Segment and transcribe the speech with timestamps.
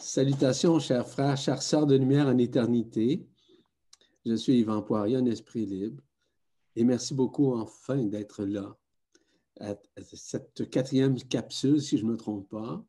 [0.00, 3.26] Salutations, chers frères, chers sœurs de lumière en éternité.
[4.24, 6.00] Je suis Yvan Poirier, un esprit libre.
[6.76, 8.76] Et merci beaucoup, enfin, d'être là.
[9.58, 9.74] À
[10.14, 12.84] cette quatrième capsule, si je ne me trompe pas,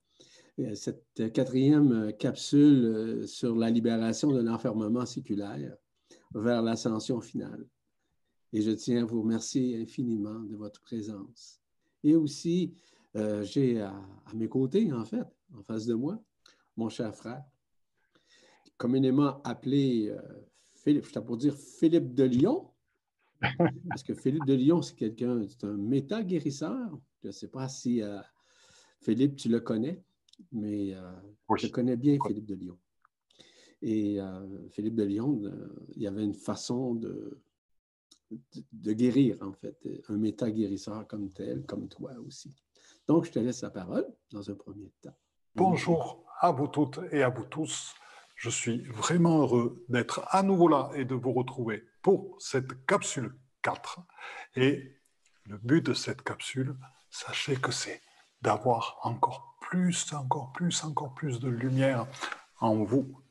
[0.76, 5.76] cette quatrième capsule euh, sur la libération de l'enfermement séculaire
[6.36, 7.66] vers l'ascension finale.
[8.54, 11.60] Et je tiens à vous remercier infiniment de votre présence.
[12.04, 12.76] Et aussi,
[13.16, 13.96] euh, j'ai à,
[14.36, 15.26] mes côtés, en fait,
[15.58, 16.22] en face de moi,
[16.80, 17.44] mon cher frère,
[18.78, 20.22] communément appelé euh,
[20.76, 22.72] Philippe, je pour dire Philippe de Lyon,
[23.90, 26.98] parce que Philippe de Lyon, c'est quelqu'un, c'est un méta-guérisseur.
[27.22, 28.22] Je ne sais pas si euh,
[29.02, 30.02] Philippe, tu le connais,
[30.54, 30.96] mais
[31.58, 32.78] je connais bien Philippe de Lyon.
[33.82, 34.20] Et
[34.72, 35.42] Philippe de Lyon,
[35.96, 37.42] il y avait une façon de,
[38.74, 39.78] de, guérir, en fait,
[40.10, 42.54] un méta-guérisseur comme tel, comme toi aussi.
[43.08, 45.16] Donc, je te laisse la parole dans un premier temps.
[45.56, 47.96] Bonjour à vous toutes et à vous tous.
[48.36, 53.36] Je suis vraiment heureux d'être à nouveau là et de vous retrouver pour cette capsule
[53.62, 54.00] 4.
[54.56, 54.96] Et
[55.46, 56.76] le but de cette capsule,
[57.10, 58.02] sachez que c'est
[58.42, 62.08] d'avoir encore plus, encore plus, encore plus de lumière
[62.60, 63.22] en vous.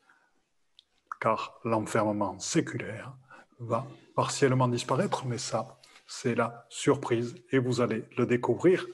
[1.21, 3.13] Car l'enfermement séculaire
[3.59, 8.87] va partiellement disparaître, mais ça, c'est la surprise et vous allez le découvrir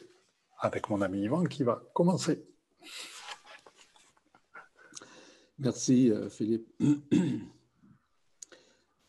[0.59, 2.47] avec mon ami Yvan qui va commencer.
[5.59, 6.69] Merci, euh, Philippe.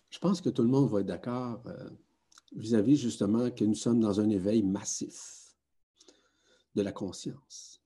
[0.09, 1.89] Je pense que tout le monde va être d'accord euh,
[2.55, 5.55] vis-à-vis justement que nous sommes dans un éveil massif
[6.75, 7.81] de la conscience.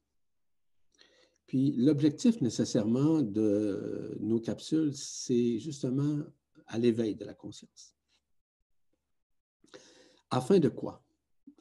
[1.47, 6.19] Puis l'objectif nécessairement de nos capsules, c'est justement
[6.67, 7.95] à l'éveil de la conscience.
[10.29, 11.03] Afin de quoi?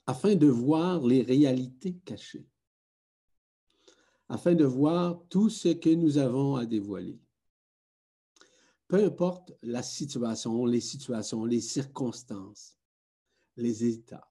[0.07, 2.47] Afin de voir les réalités cachées.
[4.29, 7.19] Afin de voir tout ce que nous avons à dévoiler.
[8.87, 12.79] Peu importe la situation, les situations, les circonstances,
[13.57, 14.31] les états,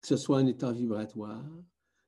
[0.00, 1.44] que ce soit un état vibratoire,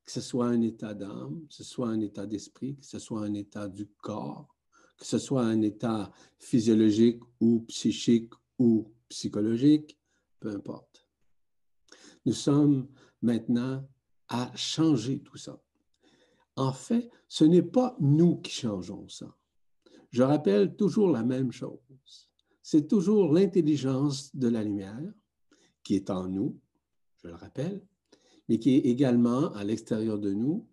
[0.05, 3.23] que ce soit un état d'âme, que ce soit un état d'esprit, que ce soit
[3.23, 4.55] un état du corps,
[4.97, 9.99] que ce soit un état physiologique ou psychique ou psychologique,
[10.39, 11.09] peu importe.
[12.27, 12.89] Nous sommes
[13.23, 13.89] maintenant
[14.29, 15.64] à changer tout ça.
[16.57, 19.37] En fait, ce n'est pas nous qui changeons ça.
[20.11, 22.31] Je rappelle toujours la même chose.
[22.63, 25.13] C'est toujours l'intelligence de la lumière
[25.83, 26.59] qui est en nous,
[27.23, 27.83] je le rappelle,
[28.49, 30.67] mais qui est également à l'extérieur de nous,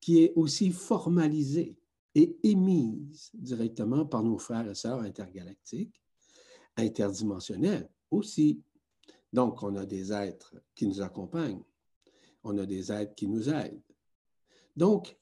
[0.00, 1.78] qui est aussi formalisée
[2.14, 6.00] et émise directement par nos frères et sœurs intergalactiques,
[6.76, 8.62] interdimensionnels aussi.
[9.32, 11.64] Donc, on a des êtres qui nous accompagnent,
[12.44, 13.82] on a des êtres qui nous aident.
[14.76, 15.16] Donc,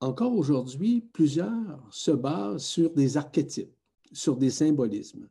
[0.00, 3.74] encore aujourd'hui, plusieurs se basent sur des archétypes,
[4.12, 5.28] sur des symbolismes.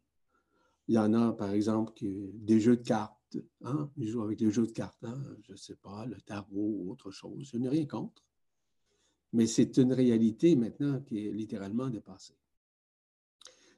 [0.88, 3.38] Il y en a, par exemple, des jeux de cartes.
[3.64, 3.90] Hein?
[3.98, 5.22] Ils jouent avec les jeux de cartes, hein?
[5.44, 7.50] je ne sais pas, le tarot ou autre chose.
[7.52, 8.24] Je n'ai rien contre
[9.34, 12.38] mais c'est une réalité maintenant qui est littéralement dépassée.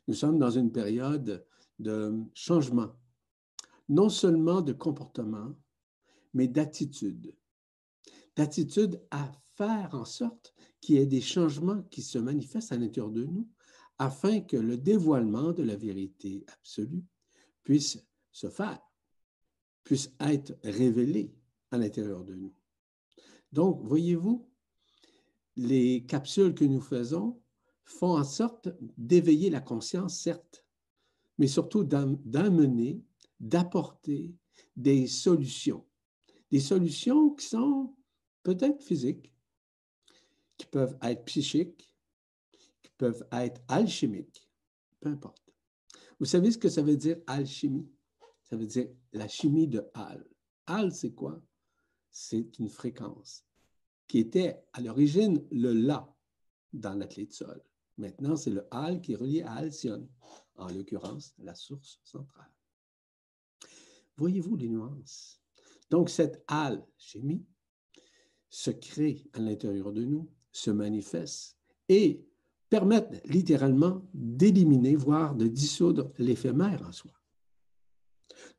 [0.08, 1.47] Nous sommes dans une période
[1.80, 2.94] de changement,
[3.90, 5.56] non seulement de comportement,
[6.34, 7.34] mais d'attitude.
[8.35, 13.12] D'attitude à faire en sorte qu'il y ait des changements qui se manifestent à l'intérieur
[13.12, 13.47] de nous
[13.97, 17.03] afin que le dévoilement de la vérité absolue
[17.63, 18.81] puisse se faire,
[19.84, 21.34] puisse être révélé
[21.72, 22.53] à l'intérieur de nous.
[23.53, 24.50] Donc, voyez-vous,
[25.56, 27.41] les capsules que nous faisons
[27.85, 30.66] font en sorte d'éveiller la conscience, certes,
[31.38, 33.02] mais surtout d'amener,
[33.40, 34.35] d'apporter
[34.75, 35.85] des solutions.
[36.52, 37.96] Des solutions qui sont
[38.46, 39.34] peut-être physiques,
[40.56, 41.92] qui peuvent être psychiques,
[42.84, 44.48] qui peuvent être alchimiques,
[45.00, 45.52] peu importe.
[46.20, 47.90] Vous savez ce que ça veut dire alchimie?
[48.44, 50.24] Ça veut dire la chimie de Al.
[50.68, 51.42] Al, c'est quoi?
[52.12, 53.44] C'est une fréquence
[54.08, 56.16] qui était à l'origine le La
[56.72, 57.62] dans la clé de sol.
[57.98, 60.08] Maintenant, c'est le Al qui est relié à Alcyone,
[60.56, 62.53] en l'occurrence la source centrale.
[64.18, 65.41] Voyez-vous les nuances?
[65.90, 67.44] Donc, cette alchimie
[68.55, 71.57] se crée à l'intérieur de nous, se manifeste
[71.90, 72.25] et
[72.69, 77.11] permet littéralement d'éliminer, voire de dissoudre l'éphémère en soi.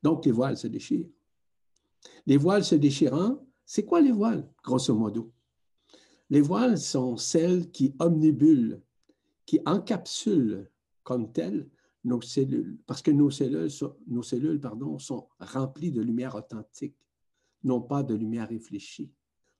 [0.03, 1.09] Donc, les voiles se déchirent.
[2.27, 5.33] Les voiles se déchirant, c'est quoi les voiles, grosso modo?
[6.29, 8.79] Les voiles sont celles qui omnibulent,
[9.47, 10.69] qui encapsulent
[11.01, 11.67] comme telles
[12.03, 13.71] nos cellules, parce que nos cellules,
[14.05, 16.95] nos cellules pardon, sont remplies de lumière authentique,
[17.63, 19.11] non pas de lumière réfléchie.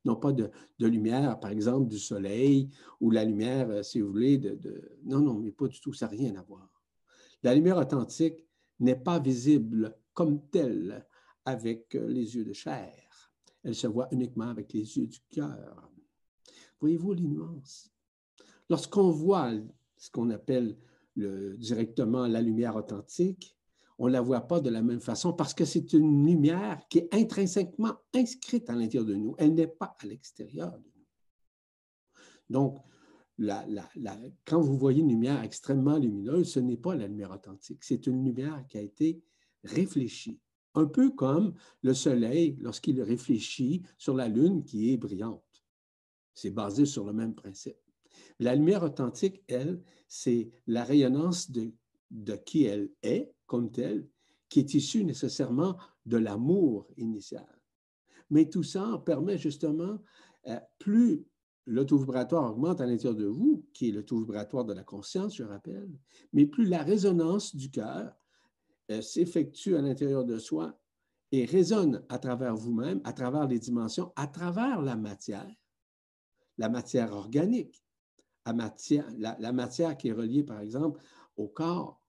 [0.07, 0.49] Non pas de,
[0.79, 2.69] lumière, par exemple, du soleil
[3.01, 6.05] ou la lumière, euh, si vous voulez, de, Non, non, mais pas du tout, ça
[6.05, 6.69] n'a rien à voir.
[7.43, 8.47] La lumière authentique
[8.79, 11.05] n'est pas visible comme telle
[11.45, 12.93] avec euh, les yeux de chair.
[13.63, 15.91] Elle se voit uniquement avec les yeux du cœur.
[16.79, 17.91] Voyez-vous les nuances?
[18.69, 19.51] Lorsqu'on voit
[19.97, 20.77] ce qu'on appelle
[21.15, 23.56] directement la lumière authentique,
[23.99, 26.99] on ne la voit pas de la même façon parce que c'est une lumière qui
[26.99, 29.35] est intrinsèquement inscrite à l'intérieur de nous.
[29.37, 30.97] Elle n'est pas à l'extérieur de nous.
[32.49, 32.77] Donc,
[34.45, 37.83] quand vous voyez une lumière extrêmement lumineuse, ce n'est pas la lumière authentique.
[37.83, 39.21] C'est une lumière qui a été
[39.63, 40.39] réfléchie.
[40.75, 45.43] Un peu comme le soleil lorsqu'il réfléchit sur la lune qui est brillante.
[46.33, 47.77] C'est basé sur le même principe.
[48.39, 51.73] La lumière authentique, elle, c'est la rayonnance de,
[52.11, 54.07] de qui elle est comme telle,
[54.49, 57.47] qui est issue nécessairement de l'amour initial.
[58.29, 59.99] Mais tout ça permet justement,
[60.47, 61.25] euh, plus
[61.65, 64.83] le taux vibratoire augmente à l'intérieur de vous, qui est le taux vibratoire de la
[64.83, 65.89] conscience, je rappelle,
[66.31, 68.13] mais plus la résonance du cœur
[68.89, 70.79] euh, s'effectue à l'intérieur de soi
[71.33, 75.49] et résonne à travers vous-même, à travers les dimensions, à travers la matière,
[76.57, 77.83] la matière organique,
[78.45, 81.01] la, matière qui est reliée, par exemple,
[81.35, 82.01] au corps.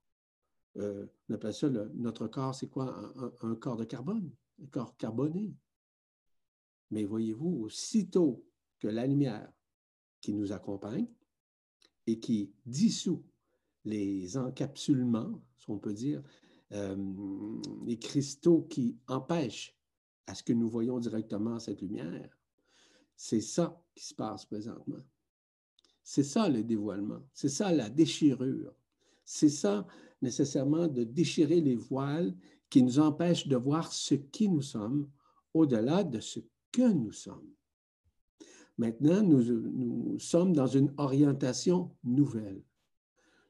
[0.78, 3.12] Euh, on appelle ça notre corps, c'est quoi?
[3.42, 4.30] Un, corps de carbone,
[4.62, 5.54] un corps carboné.
[6.90, 8.44] Mais voyez-vous, aussitôt
[8.78, 9.52] que la lumière
[10.20, 11.08] qui nous accompagne
[12.06, 13.24] et qui dissout
[13.84, 16.22] les encapsulements, si on peut dire,
[16.72, 16.96] euh,
[17.86, 19.76] les cristaux qui empêchent
[20.26, 22.30] à ce que nous voyons directement cette lumière,
[23.16, 25.02] c'est ça qui se passe présentement.
[26.02, 28.74] C'est ça le dévoilement, c'est ça la déchirure,
[29.24, 29.86] c'est ça
[30.22, 32.34] nécessairement de déchirer les voiles
[32.70, 35.08] qui nous empêchent de voir ce qui nous sommes
[35.54, 36.40] au-delà de ce
[36.72, 37.48] que nous sommes.
[38.76, 42.62] Maintenant, nous, nous, sommes dans une orientation nouvelle.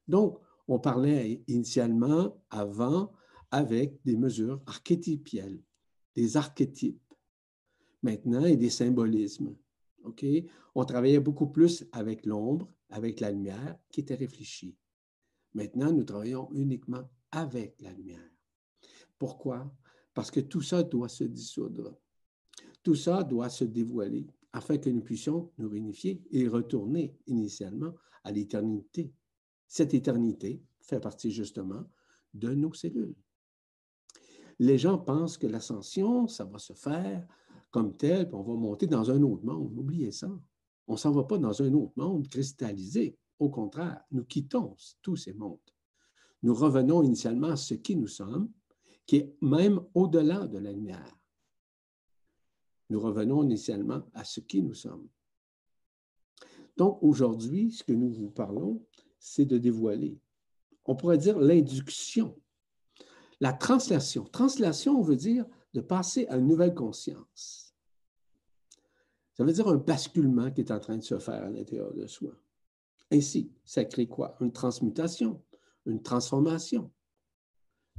[0.07, 3.13] Donc, on parlait initialement, avant,
[3.51, 5.61] avec des mesures archétypielles,
[6.15, 7.03] des archétypes.
[8.03, 9.55] Maintenant, et des symbolismes.
[10.05, 10.25] OK?
[10.75, 14.77] On travaillait beaucoup plus avec l'ombre, avec la lumière qui était réfléchie.
[15.55, 18.31] Maintenant, nous travaillons uniquement avec la lumière.
[19.19, 19.73] Pourquoi?
[20.15, 21.97] Parce que tout ça doit se dissoudre.
[22.83, 28.33] Tout ça doit se dévoiler afin que nous puissions nous réunifier et retourner initialement à
[28.33, 29.13] l'éternité.
[29.67, 31.85] Cette éternité fait partie justement
[32.35, 33.15] de nos cellules.
[34.59, 37.27] Les gens pensent que l'ascension, ça va se faire
[37.71, 39.79] comme tel, puis on va monter dans un autre monde.
[39.79, 40.29] Oubliez ça.
[40.87, 43.17] On ne s'en va pas dans un autre monde cristallisé.
[43.39, 45.59] Au contraire, nous quittons tous ces mondes.
[46.43, 48.51] Nous revenons initialement à ce qui nous sommes,
[49.07, 51.19] qui est même au-delà de la lumière.
[52.91, 55.09] Nous revenons initialement à ce qui nous sommes.
[56.77, 58.85] Donc aujourd'hui, ce que nous vous parlons,
[59.19, 60.21] c'est de dévoiler.
[60.85, 62.39] On pourrait dire l'induction.
[63.41, 64.25] La translation.
[64.25, 65.45] Translation, on veut dire
[65.75, 67.75] de passer à une nouvelle conscience.
[69.35, 72.07] Ça veut dire un basculement qui est en train de se faire à l'intérieur de
[72.07, 72.33] soi.
[73.11, 74.37] Ainsi, ça crée quoi?
[74.41, 75.43] Une transmutation,
[75.87, 76.91] une transformation.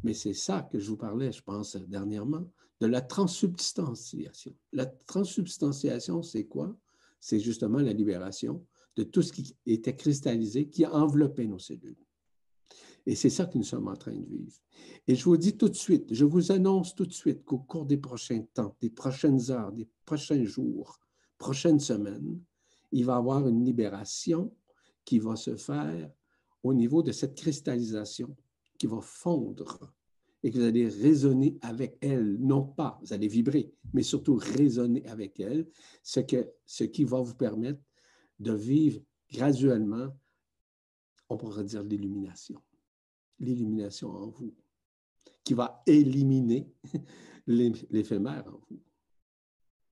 [0.03, 4.55] Mais c'est ça que je vous parlais, je pense, dernièrement, de la transsubstantiation.
[4.71, 6.77] La transsubstantiation, c'est quoi?
[7.19, 11.97] C'est justement la libération de tout ce qui était cristallisé, qui a enveloppé nos cellules.
[13.05, 14.55] Et c'est ça que nous sommes en train de vivre.
[15.07, 17.85] Et je vous dis tout de suite, je vous annonce tout de suite qu'au cours
[17.85, 20.99] des prochains temps, des prochaines heures, des prochains jours,
[21.37, 22.39] prochaines semaines,
[22.91, 24.53] il va y avoir une libération
[25.09, 26.11] qui va se faire
[26.61, 28.37] au niveau de cette cristallisation
[28.77, 29.91] qui va fondre
[30.43, 35.03] et que vous allez résonner avec elle, non pas, vous allez vibrer, mais surtout résonner
[35.07, 35.67] avec elle,
[36.03, 36.19] ce,
[36.63, 37.81] ce qui va vous permettre
[38.37, 39.01] de vivre
[39.31, 40.15] graduellement,
[41.27, 42.61] on pourrait dire l'illumination,
[43.39, 44.53] l'illumination en vous,
[45.43, 46.71] qui va éliminer
[47.47, 48.79] l'éphémère en vous.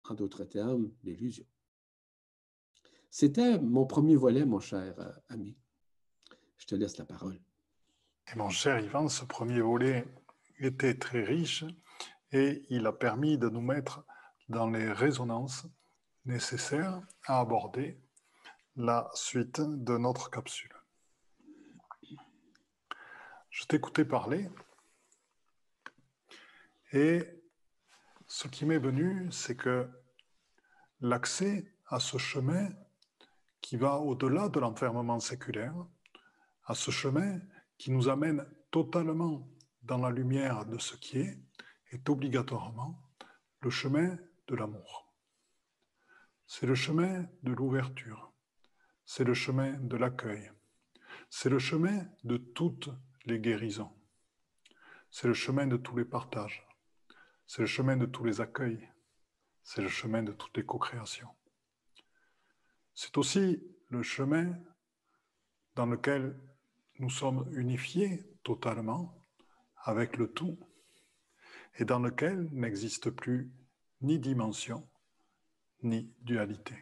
[0.10, 1.48] En d'autres termes, l'illusion.
[3.20, 5.58] C'était mon premier volet, mon cher euh, ami.
[6.60, 7.42] Je te laisse la parole.
[8.32, 10.06] Et mon cher Ivan, ce premier volet
[10.60, 11.66] était très riche
[12.32, 14.06] et il a permis de nous mettre
[14.50, 15.66] dans les résonances
[16.26, 18.00] nécessaires à aborder
[18.76, 20.76] la suite de notre capsule.
[23.50, 24.48] Je t'écoutais parler
[26.94, 27.24] et
[28.28, 29.90] ce qui m'est venu, c'est que
[31.02, 32.70] l'accès à ce chemin
[33.68, 35.76] qui va au-delà de l'enfermement séculaire,
[36.64, 37.42] à ce chemin
[37.78, 39.46] qui nous amène totalement
[39.82, 41.38] dans la lumière de ce qui est,
[41.92, 42.98] est obligatoirement
[43.60, 45.14] le chemin de l'amour.
[46.46, 48.32] c'est le chemin de l'ouverture,
[49.04, 50.50] c'est le chemin de l'accueil,
[51.30, 52.90] c'est le chemin de toutes
[53.26, 53.92] les guérisons,
[55.12, 56.66] c'est le chemin de tous les partages,
[57.46, 58.90] c'est le chemin de tous les accueils,
[59.62, 61.36] c'est le chemin de toutes les co-créations.
[63.00, 64.58] C'est aussi le chemin
[65.76, 66.36] dans lequel
[66.98, 69.24] nous sommes unifiés totalement
[69.84, 70.58] avec le tout
[71.76, 73.52] et dans lequel n'existe plus
[74.02, 74.90] ni dimension
[75.84, 76.74] ni dualité.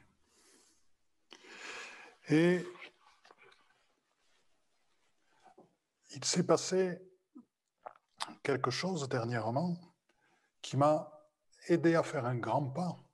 [2.30, 2.66] Et
[6.12, 6.98] il s'est passé
[8.42, 9.78] quelque chose dernièrement
[10.62, 11.12] qui m'a
[11.68, 13.05] aidé à faire un grand pas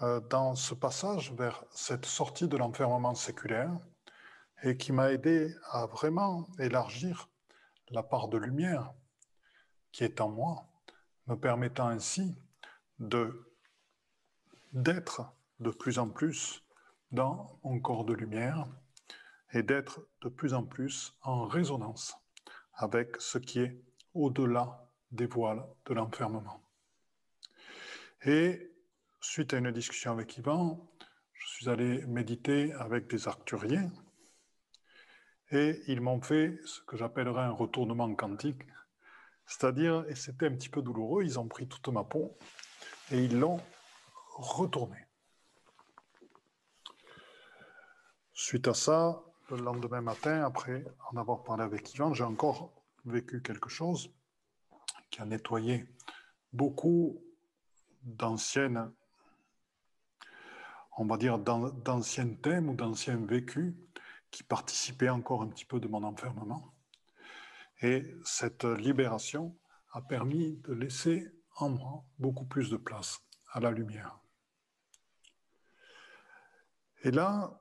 [0.00, 3.70] dans ce passage vers cette sortie de l'enfermement séculaire
[4.62, 7.28] et qui m'a aidé à vraiment élargir
[7.90, 8.92] la part de lumière
[9.94, 10.66] qui est en moi,
[11.28, 12.36] me permettant ainsi
[12.98, 13.48] de
[14.72, 16.64] d'être de plus en plus
[17.12, 18.66] dans mon corps de lumière
[19.52, 22.16] et d'être de plus en plus en résonance
[22.72, 23.80] avec ce qui est
[24.14, 26.60] au-delà des voiles de l'enfermement.
[28.24, 28.73] Et
[29.24, 30.86] suite à une discussion avec Yvan,
[31.32, 33.90] je suis allé méditer avec des arcturiens
[35.50, 38.62] et ils m'ont fait ce que j'appellerais un retournement quantique,
[39.46, 42.36] c'est-à-dire, et c'était un petit peu douloureux, ils ont pris toute ma peau
[43.10, 43.60] et ils l'ont
[44.36, 44.98] retourné.
[48.34, 52.72] Suite à ça, le lendemain matin, après en avoir parlé avec Yvan, j'ai encore
[53.06, 54.12] vécu quelque chose
[55.10, 55.86] qui a nettoyé
[56.52, 57.22] beaucoup
[58.02, 58.92] d'anciennes,
[60.96, 63.74] on va dire, d'anciens thèmes ou d'anciens vécus
[64.30, 66.74] qui participaient encore un petit peu de mon enfermement.
[67.82, 69.56] Et cette libération
[69.92, 73.20] a permis de laisser en moi beaucoup plus de place
[73.52, 74.18] à la lumière.
[77.02, 77.60] Et là,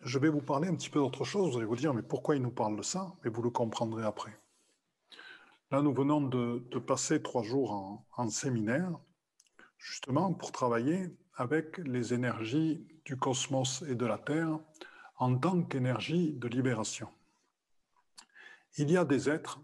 [0.00, 1.52] je vais vous parler un petit peu d'autre chose.
[1.52, 3.12] Vous allez vous dire, mais pourquoi il nous parle de ça?
[3.22, 4.40] Mais vous le comprendrez après.
[5.70, 8.90] Là, nous venons de, passer trois jours en, en, séminaire,
[9.76, 14.58] justement pour travailler avec les énergies du cosmos et de la Terre
[15.18, 17.08] en tant qu'énergie de libération.
[18.76, 19.60] Il y a des êtres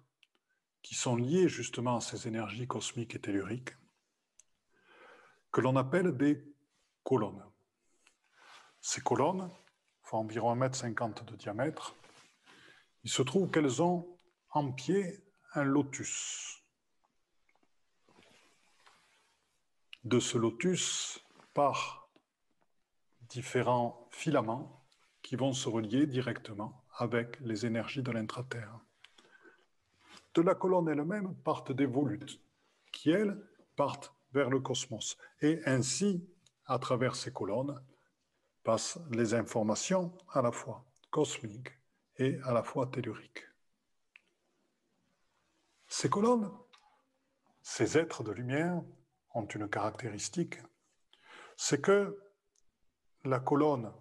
[0.82, 3.74] qui sont liés justement à ces énergies cosmiques et telluriques,
[5.50, 6.44] que l'on appelle des
[7.02, 7.44] colonnes.
[8.80, 9.50] Ces colonnes
[10.04, 11.96] font environ 1,50 m de diamètre.
[13.02, 14.16] Il se trouve qu'elles ont
[14.50, 16.62] en pied un lotus.
[20.04, 21.23] De ce lotus
[21.54, 22.10] par
[23.22, 24.84] différents filaments
[25.22, 28.78] qui vont se relier directement avec les énergies de l'intraterre.
[30.34, 32.40] De la colonne elle-même partent des volutes
[32.92, 33.40] qui, elles,
[33.76, 35.16] partent vers le cosmos.
[35.40, 36.28] Et ainsi,
[36.66, 37.80] à travers ces colonnes,
[38.64, 41.72] passent les informations à la fois cosmiques
[42.18, 43.44] et à la fois telluriques.
[45.86, 46.50] Ces colonnes,
[47.62, 48.82] ces êtres de lumière,
[49.34, 50.58] ont une caractéristique,
[51.56, 52.18] c'est que
[53.24, 53.92] la colonne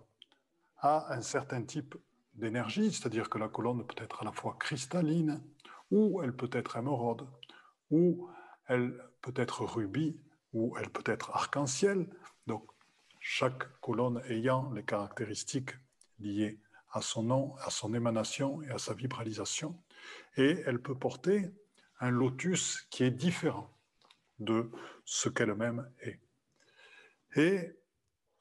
[0.78, 1.96] a un certain type
[2.34, 5.42] d'énergie, c'est-à-dire que la colonne peut être à la fois cristalline,
[5.92, 7.28] ou elle peut être émeraude,
[7.92, 8.30] ou
[8.68, 10.20] elle peut être rubis,
[10.54, 12.10] ou elle peut être arc-en-ciel.
[12.48, 12.66] Donc
[13.20, 15.72] chaque colonne ayant les caractéristiques
[16.20, 16.60] liées
[16.92, 19.80] à son nom, à son émanation et à sa vibralisation.
[20.38, 21.52] Et elle peut porter
[22.00, 23.70] un lotus qui est différent
[24.40, 24.70] de
[25.06, 26.20] ce qu'elle-même est.
[27.36, 27.76] Et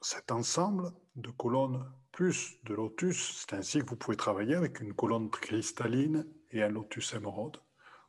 [0.00, 4.92] cet ensemble de colonnes plus de lotus, c'est ainsi que vous pouvez travailler avec une
[4.92, 7.58] colonne cristalline et un lotus émeraude,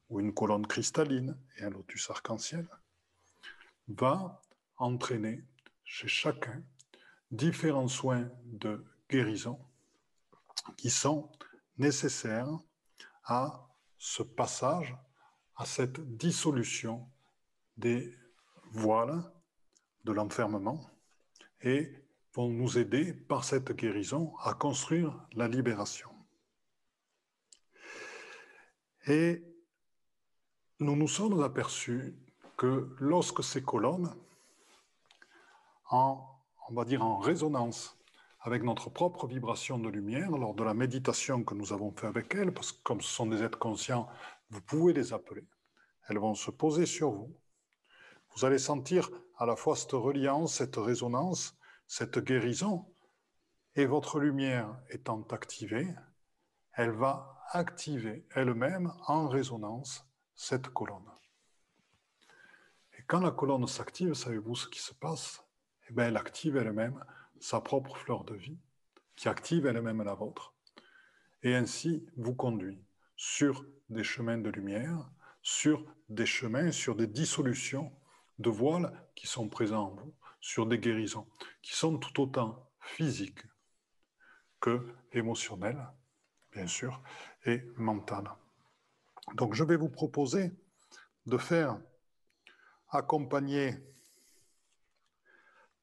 [0.10, 2.68] ou une colonne cristalline et un lotus arc-en-ciel,
[3.88, 4.42] va
[4.78, 5.46] entraîner
[5.86, 6.62] chez chacun
[7.32, 9.60] différents soins de guérison
[10.76, 11.32] qui sont
[11.78, 12.60] nécessaires
[13.24, 14.96] à ce passage,
[15.56, 17.08] à cette dissolution
[17.78, 18.14] des
[18.72, 19.24] voiles
[20.04, 20.82] de l'enfermement
[21.62, 21.92] et
[22.34, 26.10] vont nous aider par cette guérison à construire la libération.
[29.08, 29.44] Et
[30.80, 32.16] nous nous sommes aperçus
[32.58, 34.14] que lorsque ces colonnes,
[35.90, 36.26] en,
[36.70, 37.98] on va dire en résonance
[38.42, 42.36] avec notre propre vibration de lumière, lors de la méditation que nous avons fait avec
[42.36, 44.10] elles, parce que comme ce sont des êtres conscients,
[44.50, 45.46] vous pouvez les appeler,
[46.08, 47.34] elles vont se poser sur vous.
[48.36, 51.56] Vous allez sentir à la fois cette reliance, cette résonance,
[51.88, 52.86] cette guérison,
[53.76, 55.88] et votre lumière étant activée,
[56.74, 61.10] elle va activer elle-même en résonance cette colonne.
[62.98, 65.44] Et quand la colonne s'active, savez-vous ce qui se passe?
[65.90, 67.04] Eh bien, elle active elle-même
[67.40, 68.58] sa propre fleur de vie,
[69.16, 70.54] qui active elle-même la vôtre,
[71.44, 72.82] et ainsi vous conduit
[73.16, 75.12] sur des chemins de lumière,
[75.42, 77.92] sur des chemins, sur des dissolutions
[78.40, 81.28] de voiles qui sont présents en vous, sur des guérisons
[81.62, 83.44] qui sont tout autant physiques
[84.60, 85.88] que émotionnelles,
[86.52, 87.02] bien sûr,
[87.46, 88.30] et mentales.
[89.36, 90.52] Donc je vais vous proposer
[91.26, 91.80] de faire
[92.90, 93.76] accompagner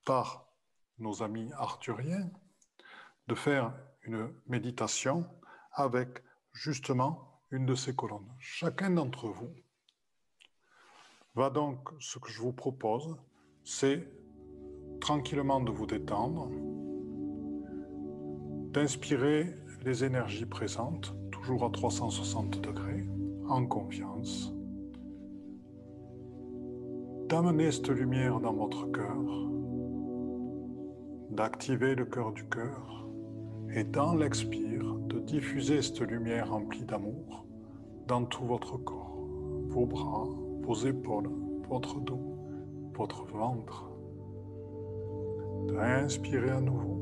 [0.04, 0.47] par
[0.99, 2.30] nos amis arthuriens,
[3.26, 5.26] de faire une méditation
[5.73, 8.35] avec justement une de ces colonnes.
[8.38, 9.54] Chacun d'entre vous
[11.35, 13.17] va donc, ce que je vous propose,
[13.63, 14.09] c'est
[15.01, 16.51] tranquillement de vous détendre,
[18.73, 23.09] d'inspirer les énergies présentes, toujours à 360 degrés,
[23.49, 24.53] en confiance,
[27.29, 29.49] d'amener cette lumière dans votre cœur,
[31.31, 33.09] d'activer le cœur du cœur,
[33.73, 37.47] et dans l'expire, de diffuser cette lumière remplie d'amour
[38.09, 39.29] dans tout votre corps,
[39.69, 40.29] vos bras,
[40.62, 41.31] vos épaules,
[41.69, 42.37] votre dos,
[42.95, 43.87] votre ventre.
[45.69, 47.00] D'inspirer à nouveau.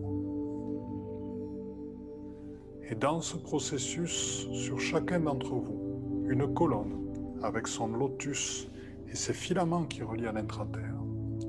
[2.91, 6.95] Et dans ce processus, sur chacun d'entre vous, une colonne
[7.43, 8.69] avec son lotus
[9.11, 10.95] et ses filaments qui relient à l'intraterre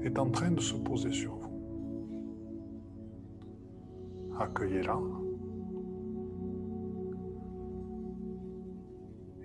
[0.03, 1.49] est en train de se poser sur vous.
[4.37, 4.97] Accueillez-la.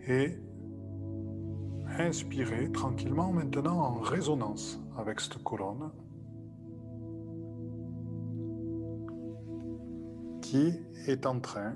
[0.07, 0.44] Et
[1.99, 5.91] inspirez tranquillement maintenant en résonance avec cette colonne
[10.41, 10.73] qui
[11.07, 11.75] est en train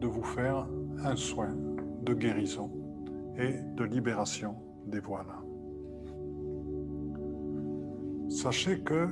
[0.00, 0.68] de vous faire
[1.04, 1.54] un soin
[2.02, 2.70] de guérison
[3.36, 4.56] et de libération
[4.86, 5.26] des voiles.
[8.28, 9.08] Sachez que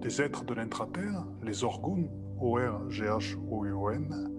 [0.00, 2.08] des êtres de l'intraterre, les orgones,
[2.40, 4.30] O-R-G-H-O-U-N,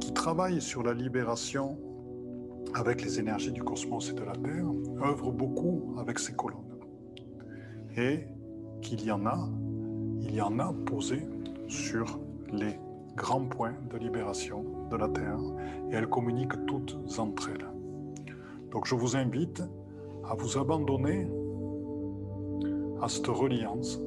[0.00, 1.78] qui travaillent sur la libération
[2.74, 4.66] avec les énergies du cosmos et de la Terre,
[5.04, 6.60] œuvrent beaucoup avec ces colonnes.
[7.96, 8.20] Et
[8.80, 9.48] qu'il y en a,
[10.20, 11.26] il y en a posées
[11.68, 12.18] sur
[12.52, 12.78] les
[13.16, 15.38] grands points de libération de la Terre,
[15.90, 17.68] et elles communiquent toutes entre elles.
[18.70, 19.62] Donc je vous invite
[20.24, 21.28] à vous abandonner
[23.02, 24.00] à cette reliance.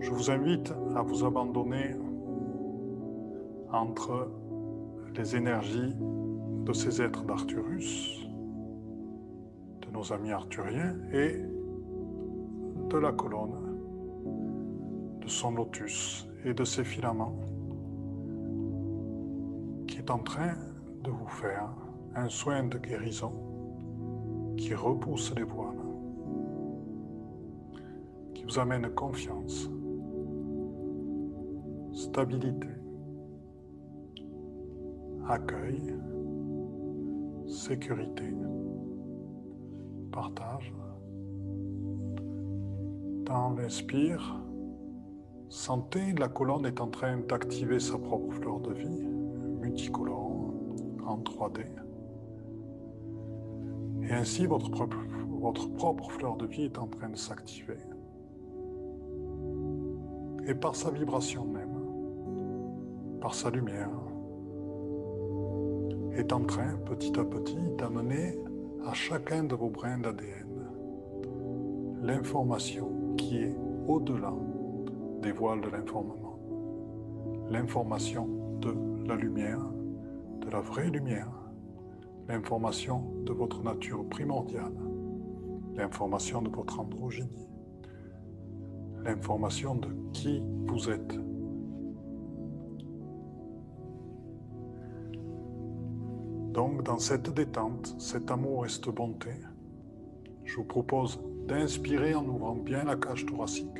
[0.00, 1.96] Je vous invite à vous abandonner
[3.72, 4.28] entre
[5.16, 5.94] les énergies
[6.64, 8.26] de ces êtres d'Arthurus,
[9.82, 11.40] de nos amis arthuriens, et
[12.90, 13.78] de la colonne,
[15.20, 17.38] de son lotus et de ses filaments,
[19.86, 20.54] qui est en train
[21.02, 21.68] de vous faire
[22.16, 23.32] un soin de guérison
[24.56, 25.74] qui repousse les voiles,
[28.34, 29.70] qui vous amène confiance,
[31.92, 32.68] stabilité,
[35.28, 35.94] accueil,
[37.46, 38.34] sécurité,
[40.12, 40.72] partage.
[43.24, 44.40] Dans l'inspire,
[45.48, 49.06] sentez la colonne est en train d'activer sa propre fleur de vie,
[49.60, 50.52] multicolore
[51.06, 51.64] en 3D.
[54.02, 57.78] Et ainsi, votre propre fleur de vie est en train de s'activer.
[60.46, 61.78] Et par sa vibration même,
[63.22, 63.88] par sa lumière,
[66.16, 68.38] est en train, petit à petit, d'amener
[68.86, 70.48] à chacun de vos brins d'ADN
[72.02, 73.56] l'information qui est
[73.88, 74.34] au-delà
[75.22, 76.38] des voiles de l'informement,
[77.48, 78.28] l'information
[78.60, 78.74] de
[79.06, 79.60] la lumière
[80.44, 81.30] de la vraie lumière,
[82.28, 84.74] l'information de votre nature primordiale,
[85.74, 87.48] l'information de votre androgynie,
[89.02, 91.18] l'information de qui vous êtes.
[96.74, 99.30] Donc, dans cette détente, cet amour et cette bonté,
[100.44, 103.78] je vous propose d'inspirer en ouvrant bien la cage thoracique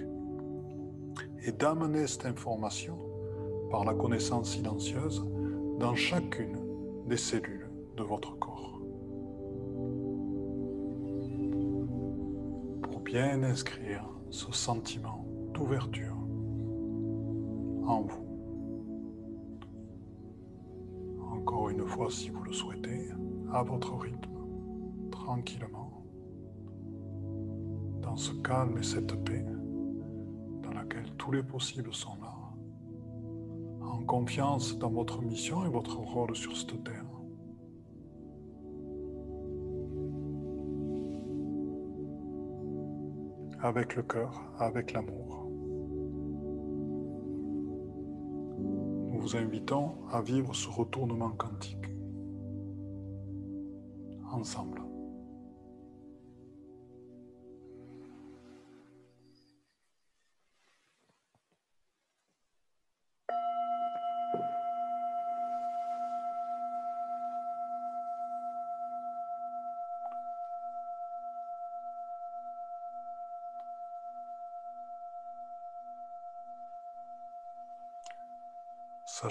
[1.44, 2.96] et d'amener cette information
[3.68, 5.26] par la connaissance silencieuse
[5.80, 6.56] dans chacune
[7.08, 8.80] des cellules de votre corps.
[12.80, 16.16] Pour bien inscrire ce sentiment d'ouverture
[17.88, 18.23] en vous.
[22.10, 23.10] Si vous le souhaitez,
[23.52, 24.38] à votre rythme,
[25.10, 26.04] tranquillement,
[28.02, 29.44] dans ce calme et cette paix
[30.62, 32.34] dans laquelle tous les possibles sont là
[34.06, 37.04] confiance dans votre mission et votre rôle sur cette terre.
[43.62, 45.43] avec le cœur, avec l'amour.
[49.36, 51.78] Invitons à vivre ce retournement quantique
[54.30, 54.83] ensemble.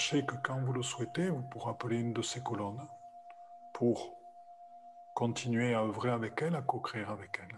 [0.03, 2.85] Sachez que quand vous le souhaitez, vous pourrez appeler une de ces colonnes
[3.73, 4.17] pour
[5.15, 7.57] continuer à œuvrer avec elle, à co-créer avec elle.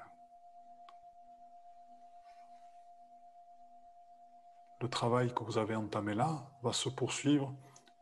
[4.79, 7.51] Le travail que vous avez entamé là va se poursuivre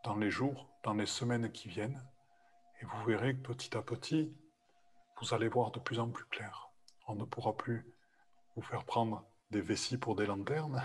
[0.03, 2.03] dans les jours, dans les semaines qui viennent,
[2.81, 4.35] et vous verrez que petit à petit,
[5.21, 6.69] vous allez voir de plus en plus clair.
[7.07, 7.87] On ne pourra plus
[8.57, 10.83] vous faire prendre des vessies pour des lanternes,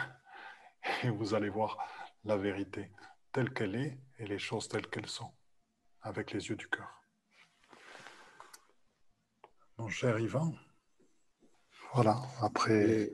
[1.02, 1.76] et vous allez voir
[2.24, 2.92] la vérité
[3.32, 5.30] telle qu'elle est et les choses telles qu'elles sont,
[6.02, 6.88] avec les yeux du cœur.
[9.78, 10.54] Mon cher Yvan,
[11.94, 13.10] voilà, après...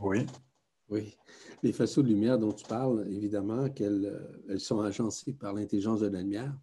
[0.00, 0.26] Oui.
[0.88, 1.16] Oui.
[1.62, 6.00] Les faisceaux de lumière dont tu parles, évidemment, qu'elles euh, elles sont agencées par l'intelligence
[6.00, 6.56] de la lumière.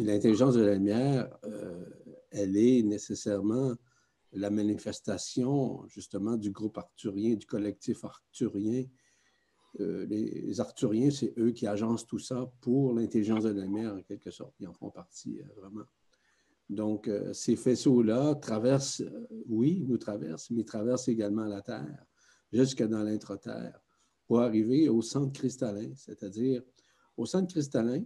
[0.00, 1.84] L'intelligence de la lumière, euh,
[2.30, 3.72] elle est nécessairement
[4.32, 8.84] la manifestation, justement, du groupe arthurien, du collectif arthurien
[9.80, 14.02] euh, les Arthuriens, c'est eux qui agencent tout ça pour l'intelligence de la mer, en
[14.02, 14.54] quelque sorte.
[14.60, 15.84] Ils en font partie, euh, vraiment.
[16.68, 19.02] Donc, euh, ces faisceaux-là traversent,
[19.48, 22.04] oui, nous traversent, mais traversent également la Terre,
[22.52, 23.80] jusque dans l'intra-terre,
[24.26, 26.62] pour arriver au centre cristallin, c'est-à-dire
[27.16, 28.02] au centre cristallin,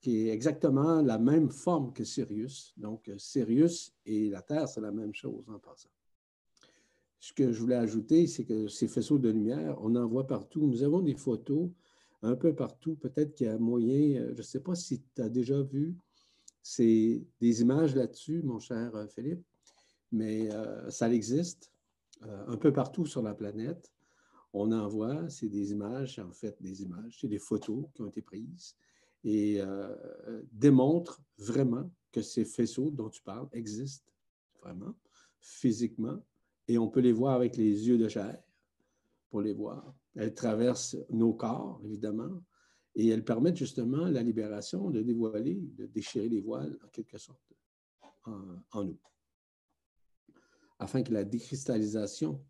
[0.00, 2.72] qui est exactement la même forme que Sirius.
[2.76, 5.90] Donc, Sirius et la Terre, c'est la même chose en passant.
[7.20, 10.66] Ce que je voulais ajouter, c'est que ces faisceaux de lumière, on en voit partout.
[10.66, 11.68] Nous avons des photos
[12.22, 12.96] un peu partout.
[12.96, 15.96] Peut-être qu'il y a moyen, euh, je ne sais pas si tu as déjà vu
[16.78, 19.44] des images là-dessus, mon cher euh, Philippe,
[20.12, 21.70] mais euh, ça existe
[22.22, 23.90] un peu partout sur la planète.
[24.52, 28.08] On en voit, c'est des images, en fait, des images, c'est des photos qui ont
[28.08, 28.76] été prises
[29.24, 29.58] et
[30.52, 34.12] démontrent vraiment que ces faisceaux dont tu parles existent
[34.60, 34.94] vraiment,
[35.40, 36.18] physiquement,
[36.70, 38.40] et on peut les voir avec les yeux de chair
[39.28, 39.92] pour les voir.
[40.14, 42.44] Elles traversent nos corps, évidemment,
[42.94, 47.42] et elles permettent justement la libération de dévoiler, de déchirer les voiles, en quelque sorte,
[48.24, 49.00] en, nous.
[50.78, 52.40] Afin que la décristallisation,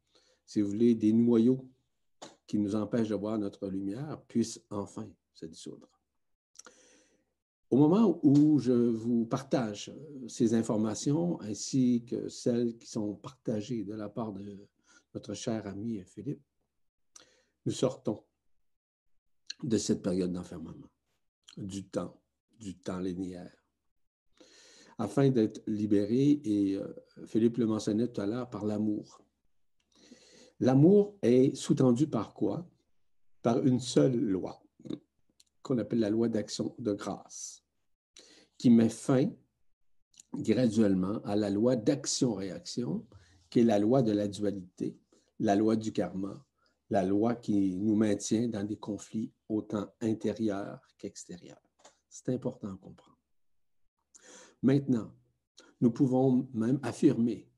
[0.45, 1.67] si vous voulez, des noyaux
[2.47, 5.89] qui nous empêchent de voir notre lumière puisse enfin se dissoudre.
[7.71, 13.85] Au moment où je vous partage euh, ces informations ainsi que celles qui sont partagées
[13.85, 14.59] de la part de
[15.15, 16.43] notre cher ami Philippe,
[17.65, 18.25] nous sortons
[19.63, 20.91] de cette période d'enfermement,
[21.57, 22.21] du temps,
[22.59, 23.55] du temps linéaire,
[24.99, 26.93] afin d'être libérés, et euh,
[27.27, 29.23] Philippe le mentionnait tout à l'heure, par l'amour.
[30.59, 32.69] L'amour est sous-tendu par quoi?
[33.43, 34.61] Par une seule loi,
[35.63, 37.65] qu'on appelle la loi d'action de grâce
[38.61, 39.31] qui met fin
[40.35, 43.07] graduellement à la loi d'action-réaction,
[43.49, 44.99] qui est la loi de la dualité,
[45.39, 46.45] la loi du karma,
[46.91, 51.63] la loi qui nous maintient dans des conflits autant intérieurs qu'extérieurs.
[52.11, 53.19] C'est important à comprendre.
[54.63, 55.11] Maintenant,
[55.81, 57.49] nous pouvons même affirmer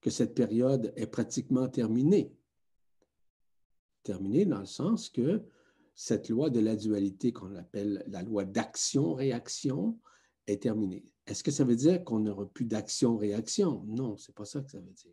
[0.00, 2.36] que cette période est pratiquement terminée.
[4.02, 5.40] Terminée dans le sens que
[6.00, 9.98] cette loi de la dualité qu'on appelle la loi d'action-réaction
[10.46, 11.04] est terminé.
[11.26, 13.82] Est-ce que ça veut dire qu'on n'aura plus d'action-réaction?
[13.84, 15.12] Non, ce n'est pas ça que ça veut dire.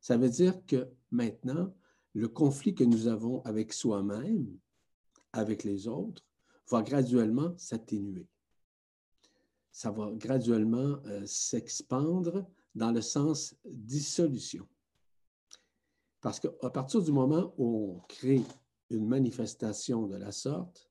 [0.00, 1.72] Ça veut dire que maintenant,
[2.14, 4.58] le conflit que nous avons avec soi-même,
[5.32, 6.26] avec les autres,
[6.68, 8.26] va graduellement s'atténuer.
[9.70, 14.66] Ça va graduellement euh, s'expandre dans le sens dissolution.
[16.20, 18.42] Parce qu'à partir du moment où on crée
[18.90, 20.88] une manifestation de la sorte,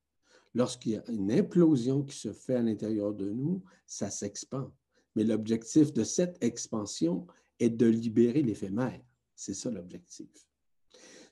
[0.57, 4.71] Lorsqu'il y a une implosion qui se fait à l'intérieur de nous, ça s'expand.
[5.15, 7.27] Mais l'objectif de cette expansion
[7.59, 8.99] est de libérer l'éphémère.
[9.35, 10.29] C'est ça l'objectif.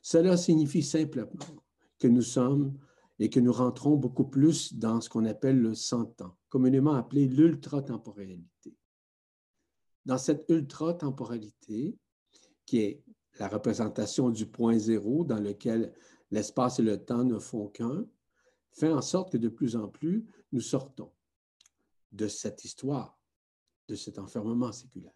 [0.03, 1.31] Cela signifie simplement
[1.97, 2.77] que nous sommes
[3.17, 8.75] et que nous rentrons beaucoup plus dans ce qu'on appelle le cent-temps, communément appelé l'ultra-temporalité.
[10.05, 11.97] Dans cette ultra-temporalité,
[12.63, 13.03] qui est
[13.39, 15.93] la représentation du point zéro dans lequel
[16.31, 18.05] l'espace et le temps ne font qu'un,
[18.71, 21.11] fait en sorte que de plus en plus, nous sortons
[22.11, 23.19] de cette histoire,
[23.87, 25.13] de cet enfermement séculaire.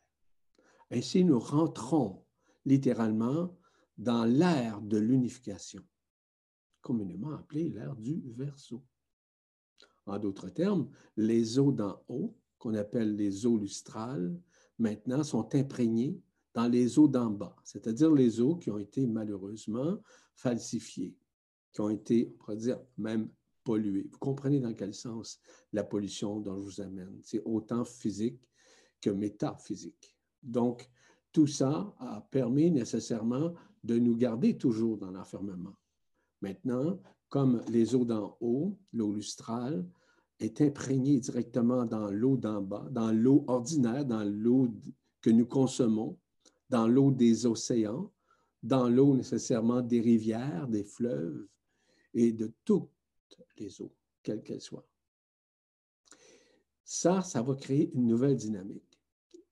[0.91, 2.26] Ainsi, nous rentrons
[2.65, 3.58] littéralement
[3.98, 5.84] dans l'ère de l'unification,
[6.82, 8.84] communément appelée l'ère du verso.
[10.06, 14.41] En d'autres termes, les eaux d'en haut, qu'on appelle les eaux lustrales,
[14.78, 16.19] maintenant sont imprégnées
[16.53, 19.99] dans les eaux d'en bas, c'est-à-dire les eaux qui ont été malheureusement
[20.35, 21.15] falsifiées,
[21.71, 23.29] qui ont été, on pourrait dire, même
[23.63, 24.07] polluées.
[24.12, 25.39] Vous comprenez dans quel sens
[25.73, 27.19] la pollution dont je vous amène?
[27.21, 28.41] C'est autant physique
[29.01, 30.17] que métaphysique.
[30.41, 30.89] Donc,
[31.31, 35.75] tout ça a permis nécessairement de nous garder toujours dans l'enfermement.
[36.41, 39.88] Maintenant, comme les eaux d'en haut, l'eau lustrale,
[40.39, 44.69] est imprégnée directement dans l'eau d'en bas, dans l'eau ordinaire, dans l'eau
[45.21, 46.17] que nous consommons,
[46.69, 48.12] dans l'eau des océans,
[48.62, 51.47] dans l'eau nécessairement des rivières, des fleuves
[52.13, 52.89] et de toutes
[53.58, 54.88] les eaux, quelles qu'elles soient.
[56.84, 58.99] Ça, ça va créer une nouvelle dynamique.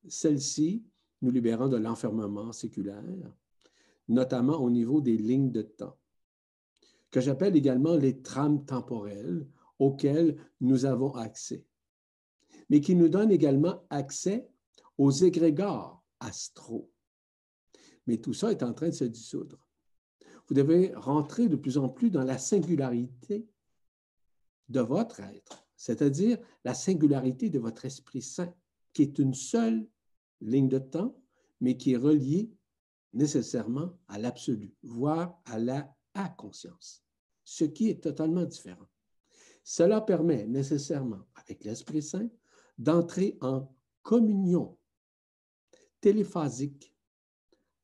[0.08, 0.84] Celle-ci
[1.22, 3.04] nous libérant de l'enfermement séculaire,
[4.08, 5.98] notamment au niveau des lignes de temps,
[7.12, 9.48] que j'appelle également les trames temporelles
[9.80, 11.66] auxquelles nous avons accès,
[12.70, 14.50] mais qui nous donnent également accès
[14.98, 16.92] aux égrégores astraux.
[18.08, 19.68] Mais tout ça est en train de se dissoudre.
[20.48, 23.46] Vous devez rentrer de plus en plus dans la singularité
[24.70, 28.54] de votre être, c'est-à-dire la singularité de votre Esprit Saint,
[28.94, 29.88] qui est une seule
[30.42, 31.20] ligne de temps,
[31.60, 32.52] mais qui est reliée
[33.14, 35.94] nécessairement à l'absolu, voire à la
[36.38, 37.04] conscience,
[37.44, 38.88] ce qui est totalement différent.
[39.64, 42.30] Cela permet nécessairement, avec l'Esprit Saint,
[42.78, 44.78] d'entrer en communion
[46.00, 46.96] téléphasique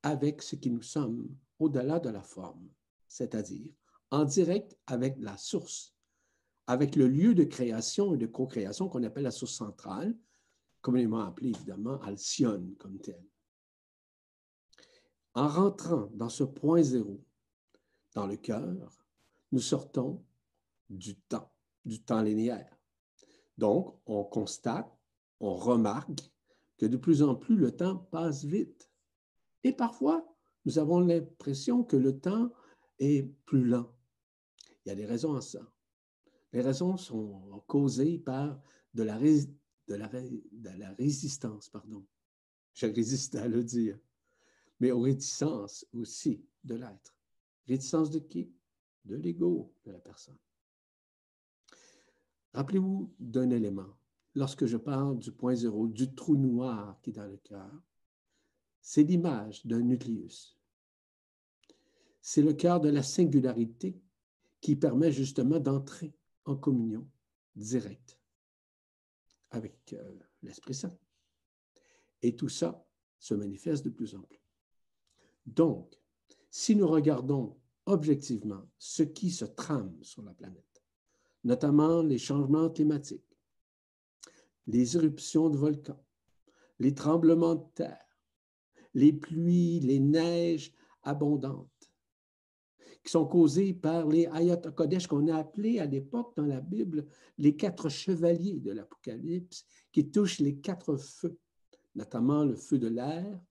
[0.04, 2.70] avec ce qui nous sommes au-delà de la forme,
[3.08, 3.68] c'est-à-dire
[4.12, 5.96] en direct avec la source,
[6.68, 10.16] avec le lieu de création et de co-création qu'on appelle la source centrale,
[10.82, 13.24] communément appelée évidemment Alcyone comme tel.
[15.34, 17.24] En rentrant dans ce point zéro,
[18.14, 19.04] dans le cœur,
[19.52, 20.24] nous sortons
[20.90, 21.52] du temps,
[21.86, 22.78] du temps linéaire.
[23.58, 24.92] Donc, on constate,
[25.40, 26.22] on remarque
[26.78, 28.90] que de plus en plus le temps passe vite.
[29.64, 30.26] Et parfois,
[30.66, 32.52] nous avons l'impression que le temps
[33.00, 33.94] est plus lent.
[34.86, 35.62] Il y a des raisons à ça.
[36.52, 38.62] Les raisons sont causées par
[38.94, 42.06] de la, de la, résistance, pardon.
[42.74, 43.98] Je résiste à le dire,
[44.80, 47.16] mais aux réticences aussi de l'être.
[47.68, 48.52] Réticence de qui?
[49.06, 50.38] De l'ego de la personne.
[52.54, 53.98] Rappelez-vous d'un élément.
[54.36, 57.72] Lorsque je parle du point zéro, du trou noir qui est dans le cœur,
[58.84, 60.60] c'est l'image d'un nucléus.
[62.22, 63.98] C'est le cœur de la singularité
[64.60, 66.14] qui permet justement d'entrer
[66.46, 67.08] en communion
[67.56, 68.20] directe
[69.52, 70.96] avec euh, l'Esprit Saint.
[72.22, 72.86] Et tout ça
[73.20, 74.42] se manifeste de plus en plus.
[75.46, 75.98] Donc,
[76.52, 80.84] si nous regardons objectivement ce qui se trame sur la planète,
[81.46, 83.38] notamment les changements climatiques,
[84.68, 86.04] les éruptions de volcans,
[86.80, 88.13] les tremblements de terre,
[88.94, 91.70] les pluies, les neiges abondantes,
[93.04, 97.06] qui sont causées par les Ayat Kodesh qu'on a appelés à l'époque dans la Bible
[97.38, 101.38] les quatre chevaliers de l'Apocalypse, qui touchent les quatre feux,
[101.96, 103.42] notamment le feu de l'air,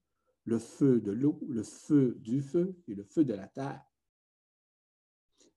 [0.45, 3.85] le feu de l'eau, le feu du feu et le feu de la terre,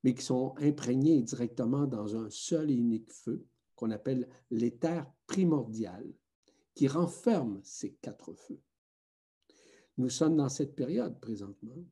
[0.03, 3.45] mais qui sont imprégnés directement dans un seul et unique feu
[3.75, 6.05] qu'on appelle l'éther primordial,
[6.75, 8.61] qui renferme ces quatre feux.
[9.97, 11.86] Nous sommes dans cette période présentement,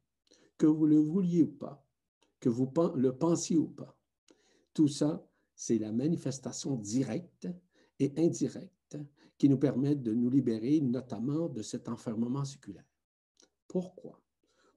[0.58, 1.86] que vous le vouliez ou pas,
[2.40, 3.98] que vous le pensiez ou pas.
[4.74, 7.48] Tout ça, c'est la manifestation directe
[8.00, 8.98] et indirecte
[9.38, 12.86] qui nous permettent de nous libérer notamment de cet enfermement séculaire.
[13.68, 14.22] Pourquoi?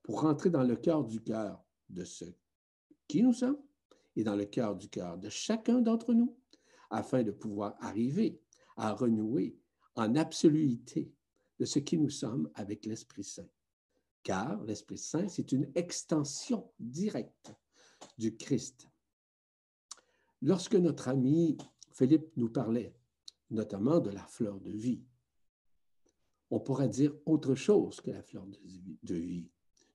[0.03, 2.25] Pour rentrer dans le cœur du cœur de ce
[3.09, 3.59] qui nous sommes
[4.15, 6.37] et dans le cœur du cœur de chacun d'entre nous,
[6.91, 8.41] afin de pouvoir arriver
[8.77, 9.59] à renouer
[9.97, 11.12] en absoluité
[11.59, 13.49] de ce qui nous sommes avec l'Esprit Saint
[14.27, 17.55] car l'Esprit Saint, c'est une extension directe
[18.19, 18.88] du Christ.
[20.42, 21.57] Lorsque notre ami
[21.92, 22.92] Philippe nous parlait
[23.51, 25.05] notamment de la fleur de vie,
[26.51, 28.59] on pourrait dire autre chose que la fleur de
[29.14, 29.49] vie.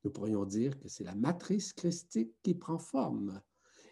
[0.06, 3.42] Nous pourrions dire que c'est la matrice christique qui prend forme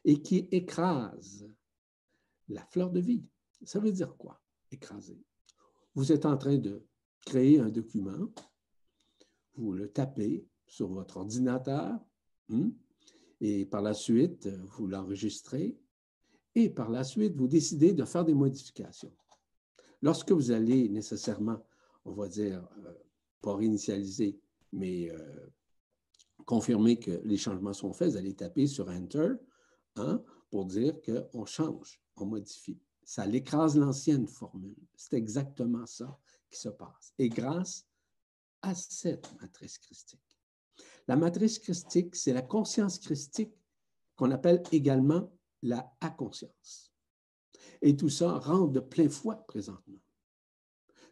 [0.05, 1.53] et qui écrase
[2.47, 3.25] la fleur de vie.
[3.63, 5.21] Ça veut dire quoi, écraser?
[5.95, 6.88] Vous êtes en train de
[7.25, 8.29] créer un document
[9.60, 11.99] vous le tapez sur votre ordinateur
[12.47, 12.69] hmm,
[13.41, 15.77] et par la suite, vous l'enregistrez
[16.55, 19.13] et par la suite, vous décidez de faire des modifications.
[20.01, 21.63] Lorsque vous allez nécessairement,
[22.05, 22.93] on va dire, euh,
[23.41, 24.39] pas réinitialiser,
[24.71, 25.47] mais euh,
[26.45, 29.34] confirmer que les changements sont faits, vous allez taper sur Enter
[29.97, 32.79] hein, pour dire qu'on change, on modifie.
[33.03, 34.75] Ça l'écrase l'ancienne formule.
[34.95, 37.13] C'est exactement ça qui se passe.
[37.17, 37.88] Et grâce
[38.62, 40.19] à cette matrice christique.
[41.07, 43.53] La matrice christique, c'est la conscience christique
[44.15, 45.31] qu'on appelle également
[45.62, 46.93] la inconscience.
[47.81, 49.99] Et tout ça rentre de plein fouet présentement.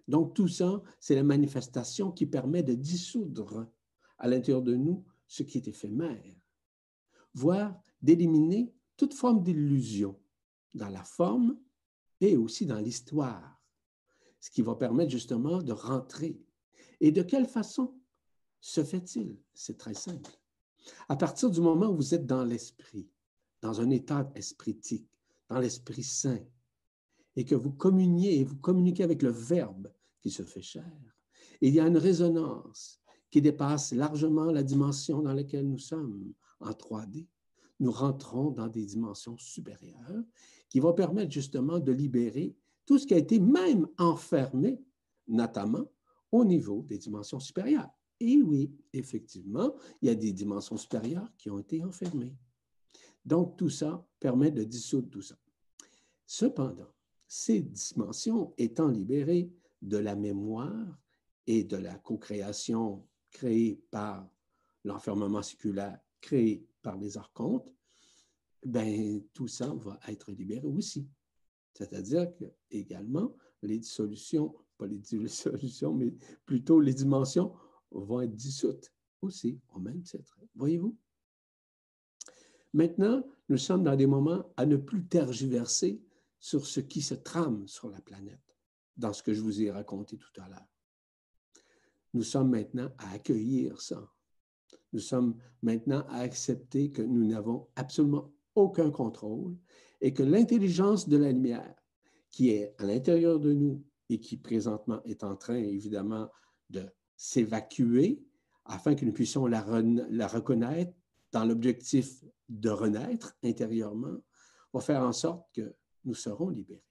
[0.07, 3.67] Donc, tout ça, c'est la manifestation qui permet de dissoudre
[4.17, 6.35] à l'intérieur de nous ce qui est éphémère,
[7.33, 10.19] voire d'éliminer toute forme d'illusion
[10.73, 11.59] dans la forme
[12.21, 13.56] et aussi dans l'histoire,
[14.39, 16.39] ce qui va permettre justement de rentrer.
[16.99, 17.93] Et de quelle façon
[18.59, 19.37] se fait-il?
[19.53, 20.31] C'est très simple.
[21.09, 23.09] À partir du moment où vous êtes dans l'esprit,
[23.61, 25.09] dans un état espritique,
[25.49, 26.39] dans l'Esprit Saint,
[27.35, 30.91] et que vous communiez et vous communiquez avec le Verbe qui se fait chair,
[31.61, 36.71] il y a une résonance qui dépasse largement la dimension dans laquelle nous sommes en
[36.71, 37.27] 3D.
[37.79, 40.23] Nous rentrons dans des dimensions supérieures
[40.69, 42.55] qui vont permettre justement de libérer
[42.87, 44.81] tout ce qui a été même enfermé,
[45.27, 45.85] notamment
[46.31, 47.91] au niveau des dimensions supérieures.
[48.19, 52.35] Et oui, effectivement, il y a des dimensions supérieures qui ont été enfermées.
[53.23, 55.37] Donc, tout ça permet de dissoudre tout ça.
[56.25, 56.87] Cependant,
[57.27, 60.97] ces dimensions étant libérées de la mémoire
[61.45, 64.27] et de la co-création créée par
[64.85, 67.71] l'enfermement séculaire créé par les archontes,
[68.65, 71.07] ben, tout ça va être libéré aussi.
[71.77, 76.11] C'est-à-dire que également, les dissolutions, pas les dissolutions, mais
[76.43, 77.53] plutôt les dimensions
[77.91, 80.39] vont être dissoutes aussi au même titre.
[80.55, 80.97] Voyez-vous?
[82.73, 86.01] Maintenant, nous sommes dans des moments à ne plus tergiverser
[86.39, 88.57] sur ce qui se trame sur la planète,
[88.95, 90.67] dans ce que je vous ai raconté tout à l'heure.
[92.15, 94.11] Nous sommes maintenant à accueillir ça.
[94.93, 99.55] Nous sommes maintenant à accepter que nous n'avons absolument aucun contrôle
[100.01, 101.75] et que l'intelligence de la lumière
[102.29, 106.29] qui est à l'intérieur de nous et qui présentement est en train, évidemment,
[106.69, 108.21] de s'évacuer
[108.65, 110.93] afin que nous puissions la, reconnaître
[111.31, 114.17] dans l'objectif de renaître intérieurement,
[114.73, 115.73] va faire en sorte que
[116.05, 116.83] nous serons libérés.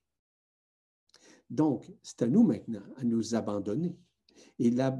[1.48, 3.96] Donc, c'est à nous maintenant à nous abandonner.
[4.58, 4.92] Et le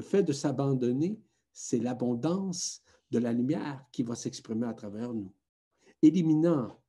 [0.00, 1.20] fait de s'abandonner,
[1.52, 5.32] c'est l'abondance de la lumière qui va s'exprimer à travers nous,
[6.04, 6.80] éliminant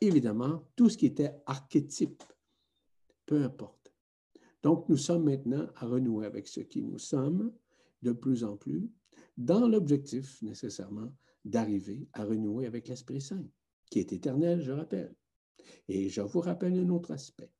[0.00, 2.22] évidemment tout ce qui était archétype,
[3.24, 3.92] peu importe.
[4.62, 7.52] Donc, nous sommes maintenant à renouer avec ce qui nous sommes
[8.02, 8.90] de plus en plus,
[9.36, 11.12] dans l'objectif nécessairement
[11.44, 13.46] d'arriver à renouer avec l'Esprit Saint,
[13.90, 15.14] qui est éternel, je rappelle.
[15.88, 17.50] Et je vous rappelle un autre aspect.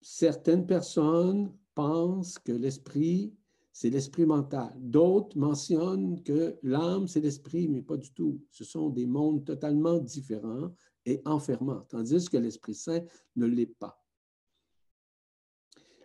[0.00, 3.34] Certaines personnes pensent que l'esprit,
[3.80, 4.74] c'est l'esprit mental.
[4.76, 8.38] D'autres mentionnent que l'âme, c'est l'esprit, mais pas du tout.
[8.50, 10.70] Ce sont des mondes totalement différents
[11.06, 13.00] et enfermants, tandis que l'Esprit Saint
[13.36, 14.04] ne l'est pas.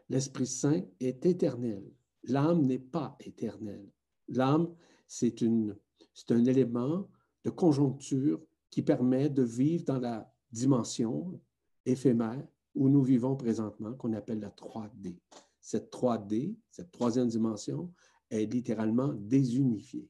[0.07, 1.83] L'Esprit Saint est éternel.
[2.23, 3.91] L'âme n'est pas éternelle.
[4.29, 4.73] L'âme,
[5.05, 7.09] c'est un élément
[7.43, 11.41] de conjoncture qui permet de vivre dans la dimension
[11.85, 15.17] éphémère où nous vivons présentement, qu'on appelle la 3D.
[15.65, 17.91] Cette 3D, cette troisième dimension,
[18.30, 20.08] est littéralement désunifiée.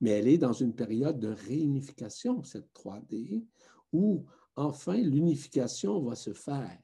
[0.00, 3.46] Mais elle est dans une période de réunification, cette 3D,
[3.92, 6.82] où enfin l'unification va se faire,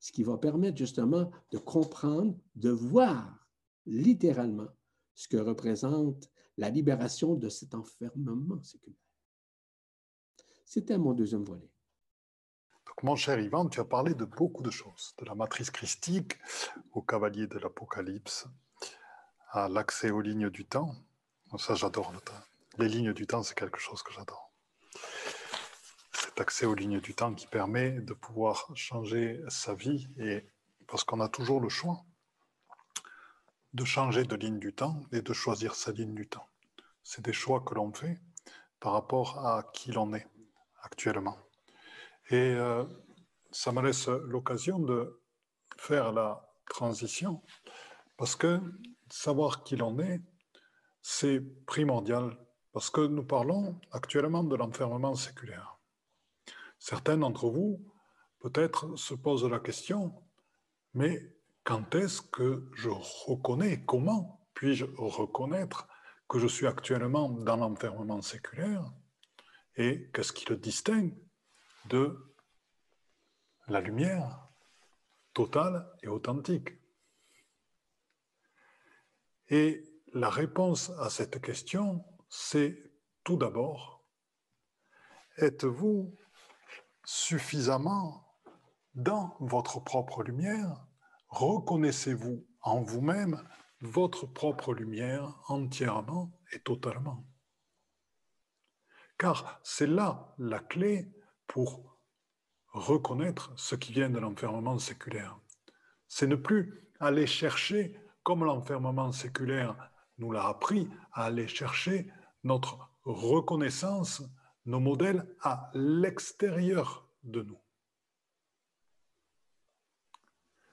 [0.00, 3.48] ce qui va permettre justement de comprendre, de voir
[3.86, 4.70] littéralement
[5.14, 8.98] ce que représente la libération de cet enfermement séculaire.
[10.64, 11.70] C'était mon deuxième volet.
[13.04, 16.38] Mon cher Ivan, tu as parlé de beaucoup de choses, de la matrice christique
[16.94, 18.46] au cavalier de l'Apocalypse,
[19.50, 20.94] à l'accès aux lignes du temps.
[21.58, 22.32] Ça, j'adore le temps.
[22.78, 24.50] Les lignes du temps, c'est quelque chose que j'adore.
[26.12, 30.08] Cet accès aux lignes du temps qui permet de pouvoir changer sa vie,
[30.86, 32.06] parce qu'on a toujours le choix
[33.74, 36.48] de changer de ligne du temps et de choisir sa ligne du temps.
[37.02, 38.18] C'est des choix que l'on fait
[38.80, 40.26] par rapport à qui l'on est
[40.80, 41.36] actuellement.
[42.30, 42.84] Et euh,
[43.50, 45.20] ça me laisse l'occasion de
[45.76, 47.42] faire la transition
[48.16, 48.60] parce que
[49.10, 50.20] savoir qui l'on est,
[51.02, 52.38] c'est primordial
[52.72, 55.78] parce que nous parlons actuellement de l'enfermement séculaire.
[56.78, 57.84] Certains d'entre vous
[58.40, 60.12] peut-être se posent la question,
[60.92, 62.90] mais quand est-ce que je
[63.26, 65.88] reconnais, comment puis-je reconnaître
[66.28, 68.84] que je suis actuellement dans l'enfermement séculaire
[69.76, 71.14] et qu'est-ce qui le distingue
[71.86, 72.34] de
[73.68, 74.48] la lumière
[75.32, 76.70] totale et authentique.
[79.48, 82.92] Et la réponse à cette question, c'est
[83.24, 84.04] tout d'abord,
[85.38, 86.16] êtes-vous
[87.04, 88.26] suffisamment
[88.94, 90.86] dans votre propre lumière?
[91.28, 93.42] Reconnaissez-vous en vous-même
[93.80, 97.26] votre propre lumière entièrement et totalement?
[99.18, 101.12] Car c'est là la clé
[101.54, 102.00] pour
[102.72, 105.38] reconnaître ce qui vient de l'enfermement séculaire.
[106.08, 109.76] C'est ne plus aller chercher, comme l'enfermement séculaire
[110.18, 112.10] nous l'a appris, à aller chercher
[112.42, 114.24] notre reconnaissance,
[114.66, 117.60] nos modèles à l'extérieur de nous.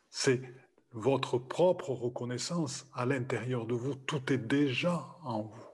[0.10, 0.42] C'est
[0.94, 3.94] votre propre reconnaissance à l'intérieur de vous.
[3.94, 5.70] Tout est déjà en vous.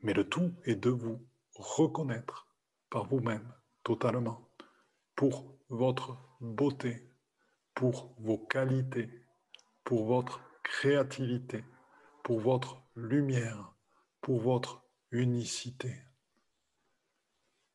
[0.00, 2.53] Mais le tout est de vous reconnaître
[2.94, 4.48] par vous-même totalement
[5.16, 7.10] pour votre beauté,
[7.74, 9.10] pour vos qualités,
[9.82, 11.64] pour votre créativité,
[12.22, 13.74] pour votre lumière,
[14.20, 15.92] pour votre unicité,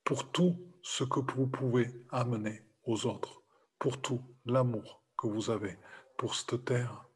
[0.05, 3.43] pour tout ce que vous pouvez amener aux autres,
[3.77, 5.77] pour tout l'amour que vous avez
[6.17, 7.09] pour cette terre,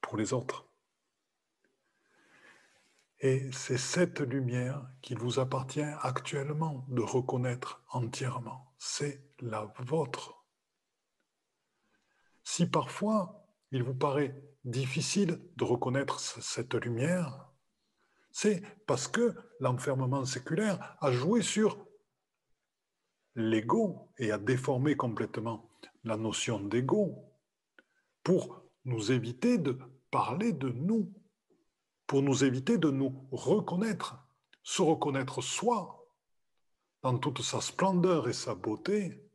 [0.00, 0.68] pour les autres.
[3.24, 8.74] Et c'est cette lumière qu'il vous appartient actuellement de reconnaître entièrement.
[8.76, 10.44] C'est la vôtre.
[12.42, 17.50] Si parfois il vous paraît difficile de reconnaître cette lumière,
[18.30, 21.78] c'est parce que l'enfermement séculaire a joué sur
[23.36, 25.70] l'ego et a déformé complètement
[26.04, 27.24] la notion d'ego
[28.22, 29.78] pour nous éviter de
[30.10, 31.10] parler de nous
[32.22, 34.16] nous éviter de nous reconnaître,
[34.62, 36.06] se reconnaître soi
[37.02, 39.30] dans toute sa splendeur et sa beauté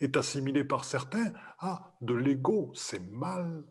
[0.00, 3.64] est assimilé par certains à de l'ego, c'est mal.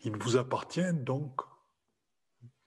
[0.00, 1.40] Il vous appartient donc,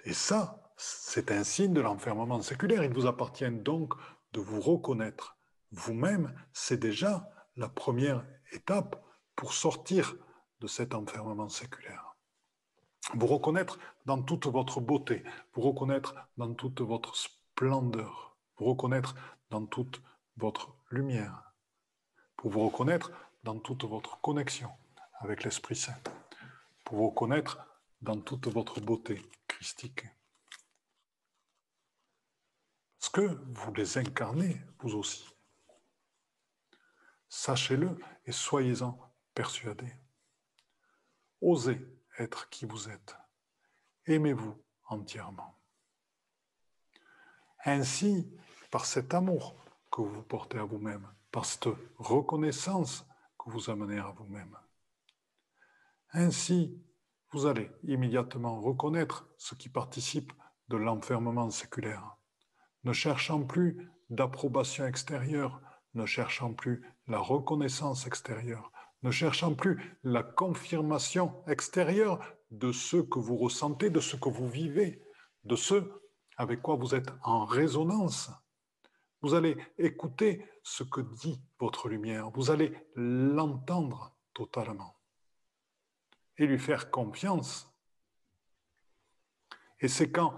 [0.03, 3.93] et ça, c'est un signe de l'enfermement séculaire, il vous appartient donc
[4.33, 5.37] de vous reconnaître
[5.71, 9.03] vous-même, c'est déjà la première étape
[9.35, 10.15] pour sortir
[10.59, 12.15] de cet enfermement séculaire.
[13.13, 19.15] Vous reconnaître dans toute votre beauté, vous reconnaître dans toute votre splendeur, vous reconnaître
[19.49, 20.01] dans toute
[20.37, 21.53] votre lumière,
[22.35, 23.11] pour vous reconnaître
[23.43, 24.71] dans toute votre connexion
[25.19, 25.99] avec l'Esprit Saint,
[26.83, 27.57] pour vous reconnaître
[28.01, 30.05] dans toute votre beauté christique.
[32.99, 35.25] Parce que vous les incarnez, vous aussi.
[37.29, 38.97] Sachez-le et soyez-en
[39.33, 39.93] persuadés.
[41.41, 41.79] Osez
[42.17, 43.15] être qui vous êtes.
[44.05, 44.55] Aimez-vous
[44.87, 45.55] entièrement.
[47.65, 48.29] Ainsi,
[48.71, 49.55] par cet amour
[49.91, 53.05] que vous portez à vous-même, par cette reconnaissance
[53.37, 54.55] que vous amenez à vous-même,
[56.11, 56.81] ainsi,
[57.31, 60.33] vous allez immédiatement reconnaître ce qui participe
[60.69, 62.17] de l'enfermement séculaire,
[62.83, 65.61] ne cherchant plus d'approbation extérieure,
[65.93, 68.71] ne cherchant plus la reconnaissance extérieure,
[69.03, 72.19] ne cherchant plus la confirmation extérieure
[72.51, 75.01] de ce que vous ressentez, de ce que vous vivez,
[75.43, 75.91] de ce
[76.37, 78.31] avec quoi vous êtes en résonance.
[79.21, 84.95] Vous allez écouter ce que dit votre lumière, vous allez l'entendre totalement
[86.37, 87.69] et lui faire confiance.
[89.81, 90.33] Et c'est quand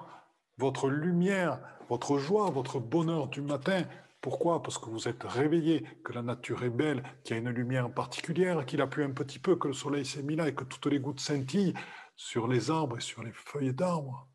[0.57, 3.85] votre lumière, votre joie, votre bonheur du matin
[4.21, 4.61] pourquoi?
[4.61, 7.91] Parce que vous êtes réveillé, que la nature est belle, qu'il y a une lumière
[7.91, 10.63] particulière, qu'il a plu un petit peu, que le soleil s'est mis là et que
[10.63, 11.73] toutes les gouttes scintillent
[12.15, 14.27] sur les arbres et sur les feuilles d'arbres.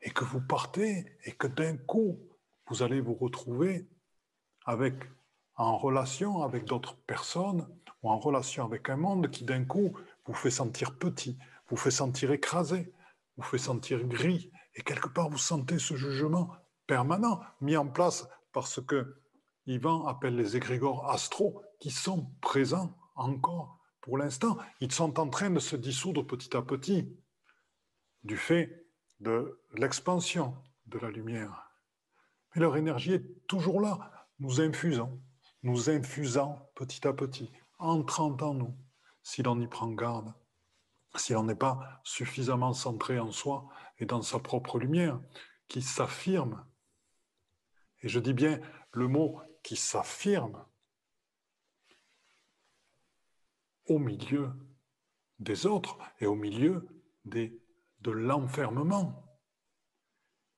[0.00, 2.18] Et que vous partez et que d'un coup,
[2.68, 3.86] vous allez vous retrouver
[4.64, 4.94] avec,
[5.56, 7.68] en relation avec d'autres personnes
[8.02, 9.92] ou en relation avec un monde qui d'un coup
[10.24, 11.38] vous fait sentir petit,
[11.68, 12.94] vous fait sentir écrasé,
[13.36, 14.50] vous fait sentir gris.
[14.74, 16.50] Et quelque part, vous sentez ce jugement
[16.86, 19.20] permanent mis en place par ce que
[19.66, 24.56] Ivan appelle les égrégores astraux, qui sont présents encore pour l'instant.
[24.80, 27.14] Ils sont en train de se dissoudre petit à petit
[28.24, 28.86] du fait
[29.20, 31.70] de l'expansion de la lumière.
[32.54, 34.26] Mais leur énergie est toujours là.
[34.38, 35.20] Nous infusons,
[35.62, 38.76] nous infusons petit à petit, entrant en nous,
[39.22, 40.32] si l'on y prend garde,
[41.16, 43.68] si l'on n'est pas suffisamment centré en soi
[43.98, 45.20] et dans sa propre lumière,
[45.66, 46.64] qui s'affirme
[48.02, 48.60] et je dis bien
[48.92, 50.64] le mot qui s'affirme
[53.86, 54.52] au milieu
[55.38, 56.86] des autres et au milieu
[57.24, 59.24] de l'enfermement,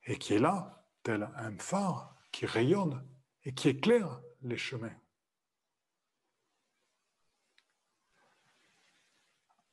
[0.04, 3.06] et qui est là, tel un phare qui rayonne
[3.44, 4.96] et qui éclaire les chemins.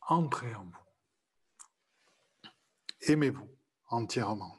[0.07, 2.49] entrez en vous.
[3.01, 3.49] Aimez-vous
[3.89, 4.57] entièrement.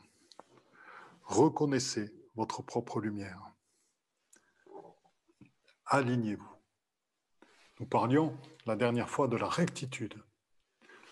[1.24, 3.50] Reconnaissez votre propre lumière.
[5.86, 6.54] Alignez-vous.
[7.80, 10.14] Nous parlions la dernière fois de la rectitude.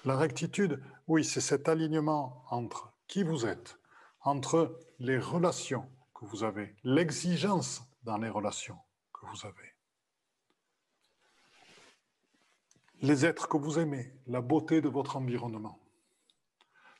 [0.05, 3.81] La rectitude, oui, c'est cet alignement entre qui vous êtes,
[4.20, 8.79] entre les relations que vous avez, l'exigence dans les relations
[9.12, 9.74] que vous avez.
[13.01, 15.81] Les êtres que vous aimez, la beauté de votre environnement.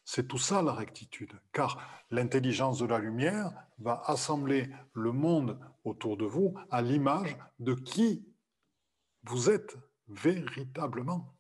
[0.09, 1.81] C'est tout ça la rectitude, car
[2.13, 8.25] l'intelligence de la lumière va assembler le monde autour de vous à l'image de qui
[9.25, 9.77] vous êtes
[10.07, 11.37] véritablement.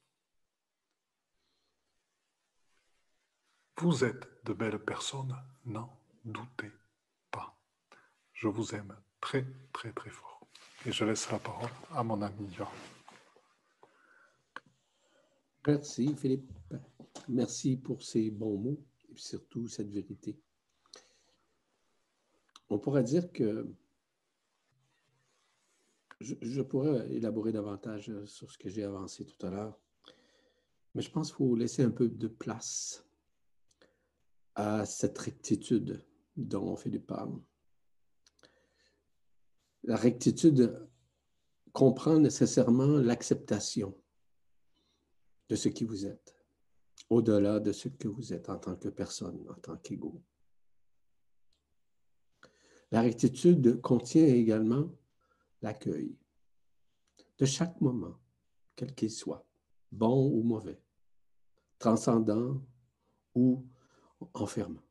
[3.78, 6.72] Vous êtes de belles personnes, n'en doutez
[7.30, 7.56] pas.
[8.32, 10.44] Je vous aime très très très fort.
[10.84, 12.56] Et je laisse la parole à mon ami.
[15.64, 16.55] Merci Philippe.
[17.28, 20.38] Merci pour ces bons mots et surtout cette vérité.
[22.68, 23.68] On pourrait dire que
[26.20, 29.78] je, pourrais élaborer davantage sur ce que j'ai avancé tout à l'heure,
[30.94, 33.04] mais je pense qu'il faut laisser un peu de place
[34.54, 36.02] à cette rectitude
[36.36, 37.38] dont Philippe parle.
[39.84, 40.88] La rectitude
[41.72, 43.94] comprend nécessairement l'acceptation
[45.48, 46.35] de ce qui vous êtes
[47.10, 50.20] au-delà de ce que vous êtes en tant que personne, en tant qu'ego.
[52.90, 54.90] La rectitude contient également
[55.62, 56.16] l'accueil
[57.38, 58.18] de chaque moment,
[58.74, 59.46] quel qu'il soit,
[59.92, 60.80] bon ou mauvais,
[61.78, 62.60] transcendant
[63.34, 63.66] ou
[64.34, 64.82] enfermant.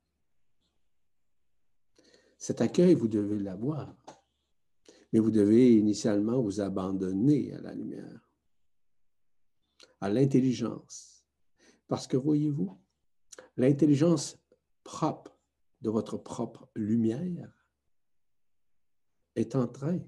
[2.37, 3.95] Cet accueil, vous devez l'avoir,
[5.11, 8.29] mais vous devez initialement vous abandonner à la lumière,
[10.01, 11.14] à l'intelligence,
[11.87, 12.77] parce que voyez-vous,
[13.57, 14.37] l'intelligence
[14.83, 15.37] propre
[15.81, 17.67] de votre propre lumière
[19.35, 19.99] est en train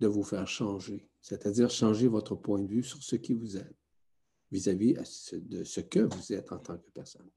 [0.00, 3.76] de vous faire changer, c'est-à-dire changer votre point de vue sur ce qui vous êtes
[4.50, 4.94] vis-à-vis
[5.32, 7.30] de ce que vous êtes en tant que personne.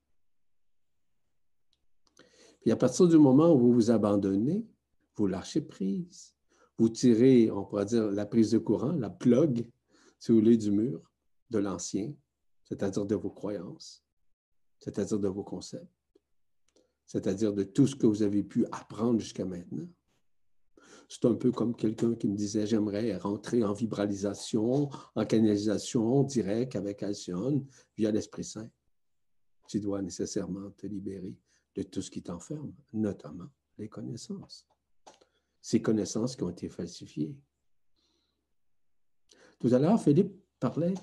[2.61, 4.65] Puis à partir du moment où vous vous abandonnez,
[5.15, 6.33] vous lâchez prise.
[6.77, 9.69] Vous tirez, on pourrait dire, la prise de courant, la plug,
[10.17, 11.11] si vous voulez, du mur
[11.49, 12.13] de l'ancien
[12.63, 14.05] c'est-à-dire de vos croyances,
[14.79, 15.87] c'est-à-dire de vos concepts,
[17.05, 19.87] c'est-à-dire de tout ce que vous avez pu apprendre jusqu'à maintenant.
[21.09, 26.75] C'est un peu comme quelqu'un qui me disait, j'aimerais rentrer en vibralisation, en canalisation directe
[26.75, 27.65] avec Alcyone
[27.97, 28.69] via l'Esprit Saint.
[29.67, 31.37] Tu dois nécessairement te libérer
[31.75, 34.67] de tout ce qui t'enferme, notamment les connaissances.
[35.61, 37.35] Ces connaissances qui ont été falsifiées.
[39.59, 40.93] Tout à l'heure, Philippe parlait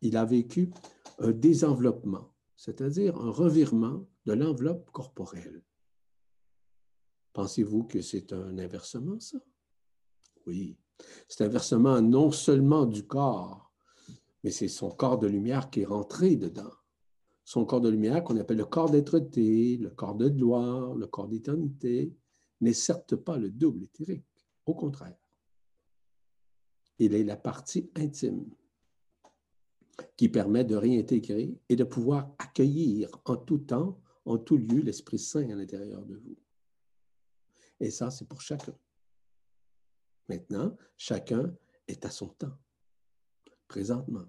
[0.00, 0.70] qu'il a vécu
[1.18, 5.62] un désenveloppement, c'est-à-dire un revirement de l'enveloppe corporelle.
[7.34, 9.36] Pensez-vous que c'est un inversement, ça?
[10.46, 10.78] Oui,
[11.28, 13.70] c'est un inversement non seulement du corps,
[14.42, 16.72] mais c'est son corps de lumière qui est rentré dedans.
[17.44, 21.28] Son corps de lumière qu'on appelle le corps d'être-té, le corps de gloire, le corps
[21.28, 22.16] d'éternité,
[22.62, 24.24] n'est certes pas le double éthérique.
[24.64, 25.28] Au contraire,
[26.98, 28.46] il est la partie intime
[30.16, 35.18] qui permet de réintégrer et de pouvoir accueillir en tout temps, en tout lieu, l'Esprit
[35.18, 36.36] Saint à l'intérieur de vous.
[37.80, 38.74] Et ça, c'est pour chacun.
[40.28, 41.54] Maintenant, chacun
[41.86, 42.56] est à son temps,
[43.68, 44.24] présentement.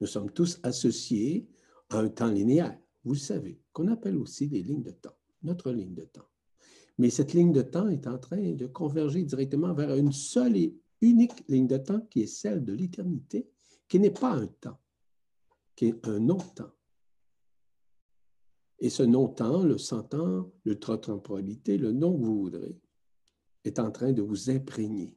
[0.00, 1.48] Nous sommes tous associés
[1.88, 5.72] à un temps linéaire, vous le savez, qu'on appelle aussi des lignes de temps, notre
[5.72, 6.28] ligne de temps.
[6.98, 10.76] Mais cette ligne de temps est en train de converger directement vers une seule et
[11.00, 13.48] unique ligne de temps qui est celle de l'éternité,
[13.88, 14.78] qui n'est pas un temps,
[15.80, 16.74] qui est un non-temps.
[18.80, 22.78] Et ce non-temps, le 100 ans, l'ultra-temporalité, le nom que vous voudrez,
[23.64, 25.16] est en train de vous imprégner,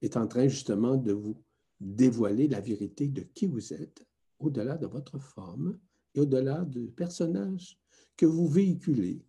[0.00, 1.36] est en train justement de vous
[1.78, 4.06] dévoiler la vérité de qui vous êtes,
[4.38, 5.78] au-delà de votre forme
[6.14, 7.78] et au-delà du personnage
[8.16, 9.22] que vous véhiculez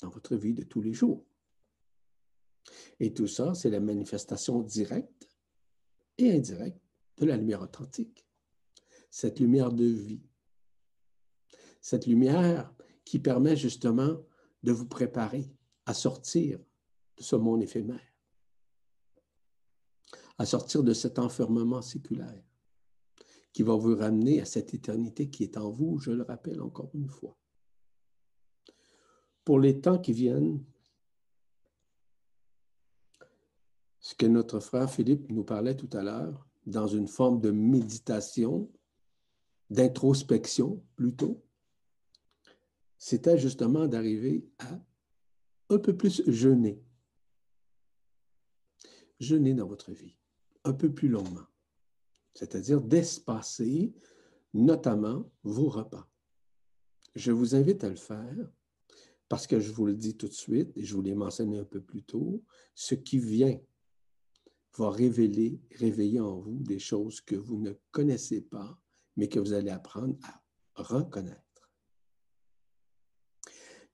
[0.00, 1.26] dans votre vie de tous les jours.
[3.00, 5.28] Et tout ça, c'est la manifestation directe
[6.18, 6.80] et indirecte
[7.16, 8.28] de la lumière authentique
[9.12, 10.22] cette lumière de vie.
[11.82, 14.16] Cette lumière qui permet justement
[14.62, 15.54] de vous préparer
[15.84, 16.58] à sortir
[17.18, 18.00] de ce monde éphémère,
[20.38, 22.42] à sortir de cet enfermement séculaire
[23.52, 26.90] qui va vous ramener à cette éternité qui est en vous, je le rappelle encore
[26.94, 27.36] une fois.
[29.44, 30.64] Pour les temps qui viennent,
[34.00, 38.70] ce que notre frère Philippe nous parlait tout à l'heure, dans une forme de méditation,
[39.72, 41.42] d'introspection plutôt,
[42.98, 44.80] c'était justement d'arriver à
[45.70, 46.82] un peu plus jeûner.
[49.18, 50.16] Jeûner dans votre vie,
[50.64, 51.46] un peu plus longuement.
[52.34, 53.92] C'est-à-dire d'espacer
[54.54, 56.08] notamment vos repas.
[57.14, 58.52] Je vous invite à le faire
[59.28, 61.64] parce que je vous le dis tout de suite et je vous l'ai mentionné un
[61.64, 62.44] peu plus tôt,
[62.74, 63.58] ce qui vient
[64.76, 68.81] va révéler, réveiller en vous des choses que vous ne connaissez pas,
[69.16, 70.40] mais que vous allez apprendre à
[70.74, 71.70] reconnaître.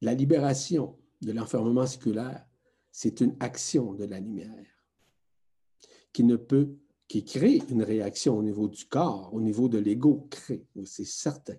[0.01, 2.47] La libération de l'enfermement séculaire,
[2.93, 4.67] c'est une action de la lumière
[6.13, 10.27] qui ne peut, qui crée une réaction au niveau du corps, au niveau de l'ego,
[10.31, 11.57] crée, c'est certain.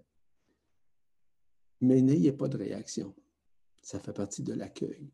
[1.81, 3.15] Mais n'ayez pas de réaction.
[3.81, 5.09] Ça fait partie de l'accueil.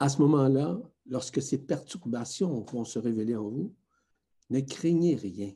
[0.00, 3.74] À ce moment-là, lorsque ces perturbations vont se révéler en vous,
[4.50, 5.52] ne craignez rien.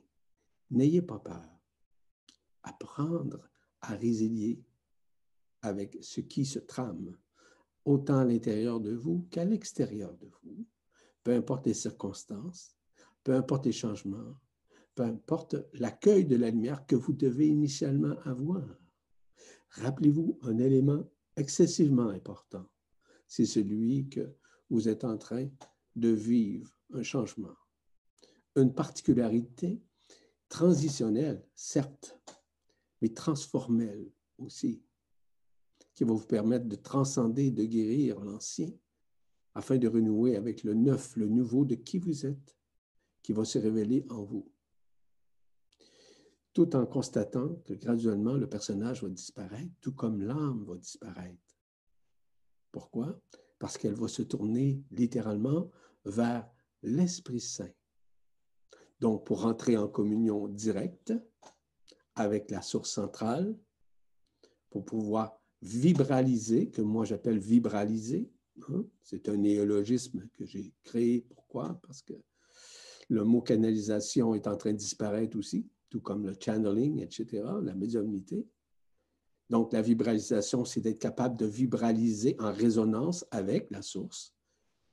[0.70, 1.51] N'ayez pas peur.
[2.62, 3.48] Apprendre
[3.80, 4.62] à résilier
[5.62, 7.16] avec ce qui se trame,
[7.84, 10.66] autant à l'intérieur de vous qu'à l'extérieur de vous,
[11.24, 12.76] peu importe les circonstances,
[13.24, 14.36] peu importe les changements,
[14.94, 18.66] peu importe l'accueil de la lumière que vous devez initialement avoir.
[19.70, 22.66] Rappelez-vous un élément excessivement important
[23.32, 24.36] c'est celui que
[24.68, 25.48] vous êtes en train
[25.96, 27.56] de vivre un changement.
[28.56, 29.80] Une particularité
[30.50, 32.20] transitionnelle, certes,
[33.02, 34.80] mais transformelle aussi,
[35.94, 38.70] qui va vous permettre de transcender, de guérir l'ancien,
[39.54, 42.56] afin de renouer avec le neuf, le nouveau de qui vous êtes,
[43.22, 44.50] qui va se révéler en vous.
[46.54, 51.58] Tout en constatant que graduellement le personnage va disparaître, tout comme l'âme va disparaître.
[52.70, 53.20] Pourquoi?
[53.58, 55.70] Parce qu'elle va se tourner littéralement
[56.04, 56.48] vers
[56.82, 57.70] l'Esprit Saint.
[59.00, 61.12] Donc, pour entrer en communion directe
[62.14, 63.56] avec la source centrale,
[64.70, 68.30] pour pouvoir vibraliser, que moi j'appelle vibraliser,
[68.68, 71.20] hein, c'est un néologisme que j'ai créé.
[71.34, 71.78] Pourquoi?
[71.86, 72.14] Parce que
[73.08, 77.74] le mot canalisation est en train de disparaître aussi, tout comme le channeling, etc., la
[77.74, 78.46] médiumnité.
[79.50, 84.34] Donc, la vibralisation, c'est d'être capable de vibraliser en résonance avec la source,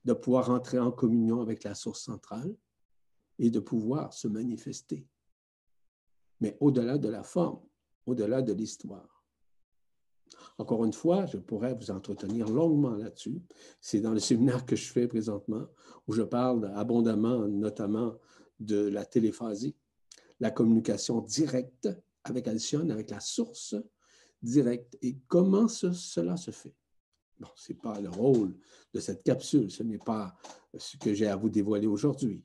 [0.03, 2.53] de pouvoir entrer en communion avec la source centrale
[3.38, 5.07] et de pouvoir se manifester.
[6.39, 7.61] Mais au-delà de la forme,
[8.05, 9.19] au-delà de l'histoire.
[10.57, 13.41] Encore une fois, je pourrais vous entretenir longuement là-dessus.
[13.79, 15.67] C'est dans le séminaire que je fais présentement
[16.07, 18.15] où je parle abondamment, notamment
[18.59, 19.75] de la téléphasie,
[20.39, 21.89] la communication directe
[22.23, 23.75] avec Alcyone, avec la source,
[24.41, 24.97] direct.
[25.01, 26.75] Et comment cela se fait?
[27.39, 28.53] Bon, ce n'est pas le rôle
[28.93, 30.35] de cette capsule, ce n'est pas
[30.77, 32.43] ce que j'ai à vous dévoiler aujourd'hui.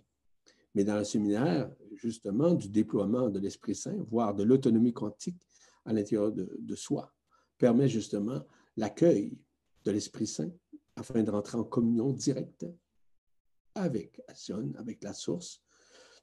[0.74, 5.46] Mais dans le séminaire, justement, du déploiement de l'Esprit Saint, voire de l'autonomie quantique
[5.84, 7.12] à l'intérieur de, soi,
[7.58, 8.42] permet justement
[8.76, 9.38] l'accueil
[9.84, 10.50] de l'Esprit Saint
[10.96, 12.66] afin de rentrer en communion directe
[13.74, 15.62] avec Asion, avec la source,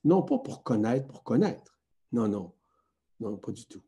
[0.03, 1.79] non pas pour connaître, pour connaître.
[2.11, 2.53] Non, non,
[3.19, 3.83] non, pas du tout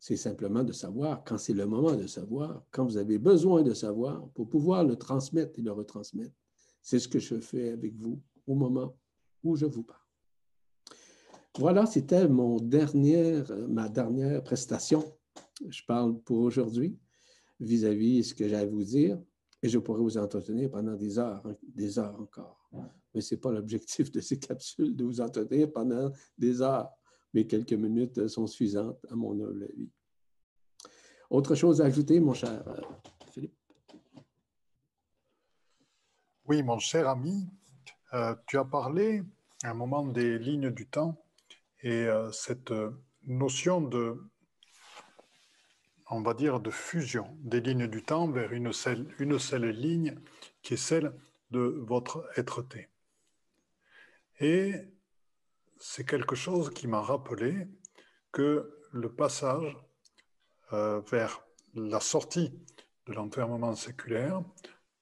[0.00, 3.74] c'est simplement de savoir quand c'est le moment de savoir, quand vous avez besoin de
[3.74, 6.34] savoir pour pouvoir le transmettre et le retransmettre.
[6.80, 8.96] C'est ce que je fais avec vous au moment
[9.44, 9.99] où je vous parle.
[11.58, 12.28] Voilà, c'était
[12.60, 15.04] dernière, ma dernière prestation.
[15.68, 16.98] Je parle pour aujourd'hui
[17.58, 19.20] vis-à-vis de ce que j'ai à vous dire
[19.62, 22.70] et je pourrais vous entretenir pendant des heures, des heures encore.
[23.14, 26.90] Mais ce n'est pas l'objectif de ces capsules de vous entretenir pendant des heures
[27.32, 29.90] mais quelques minutes sont suffisantes à mon avis.
[31.28, 32.80] Autre chose à ajouter, mon cher euh,
[33.30, 33.54] Philippe?
[36.46, 37.46] Oui, mon cher ami,
[38.14, 39.22] euh, tu as parlé
[39.62, 41.16] à un moment des lignes du temps
[41.82, 42.72] et euh, cette
[43.26, 44.22] notion de,
[46.08, 50.18] on va dire, de fusion des lignes du temps vers une seule, une seule ligne
[50.62, 51.12] qui est celle
[51.50, 52.88] de votre être-té.
[54.40, 54.74] Et
[55.78, 57.66] c'est quelque chose qui m'a rappelé
[58.32, 59.76] que le passage
[60.72, 61.42] euh, vers
[61.74, 62.52] la sortie
[63.06, 64.42] de l'enfermement séculaire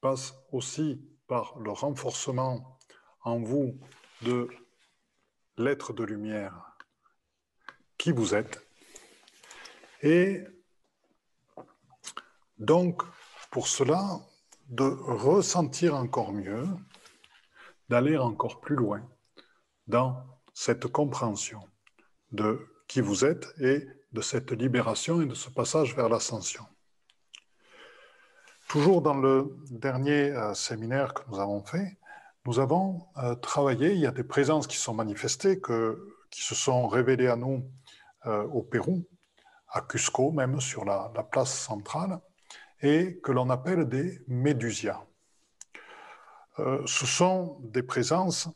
[0.01, 2.79] passe aussi par le renforcement
[3.23, 3.79] en vous
[4.23, 4.49] de
[5.57, 6.68] l'être de lumière
[7.99, 8.67] qui vous êtes.
[10.03, 10.45] Et
[12.59, 13.03] donc,
[13.51, 14.21] pour cela,
[14.69, 16.67] de ressentir encore mieux,
[17.89, 19.03] d'aller encore plus loin
[19.87, 21.61] dans cette compréhension
[22.33, 26.65] de qui vous êtes et de cette libération et de ce passage vers l'ascension.
[28.69, 31.99] Toujours dans le dernier euh, séminaire que nous avons fait,
[32.47, 36.55] nous avons euh, travaillé, il y a des présences qui sont manifestées, que, qui se
[36.55, 37.71] sont révélées à nous
[38.29, 39.05] au Pérou,
[39.69, 42.21] à Cusco même, sur la, place centrale,
[42.81, 45.03] et que l'on appelle des médusias.
[46.59, 48.49] Euh, ce sont des présences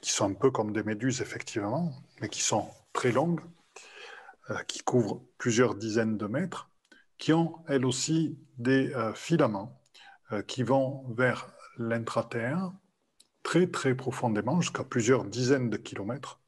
[0.00, 3.40] qui sont un peu comme des méduses, effectivement, mais qui sont très longues,
[4.50, 6.70] euh, qui couvrent plusieurs dizaines de mètres,
[7.18, 9.80] qui ont elles aussi des filaments
[10.46, 12.72] qui vont vers l'intraterre
[13.42, 16.40] très très profondément, jusqu'à plusieurs dizaines de kilomètres,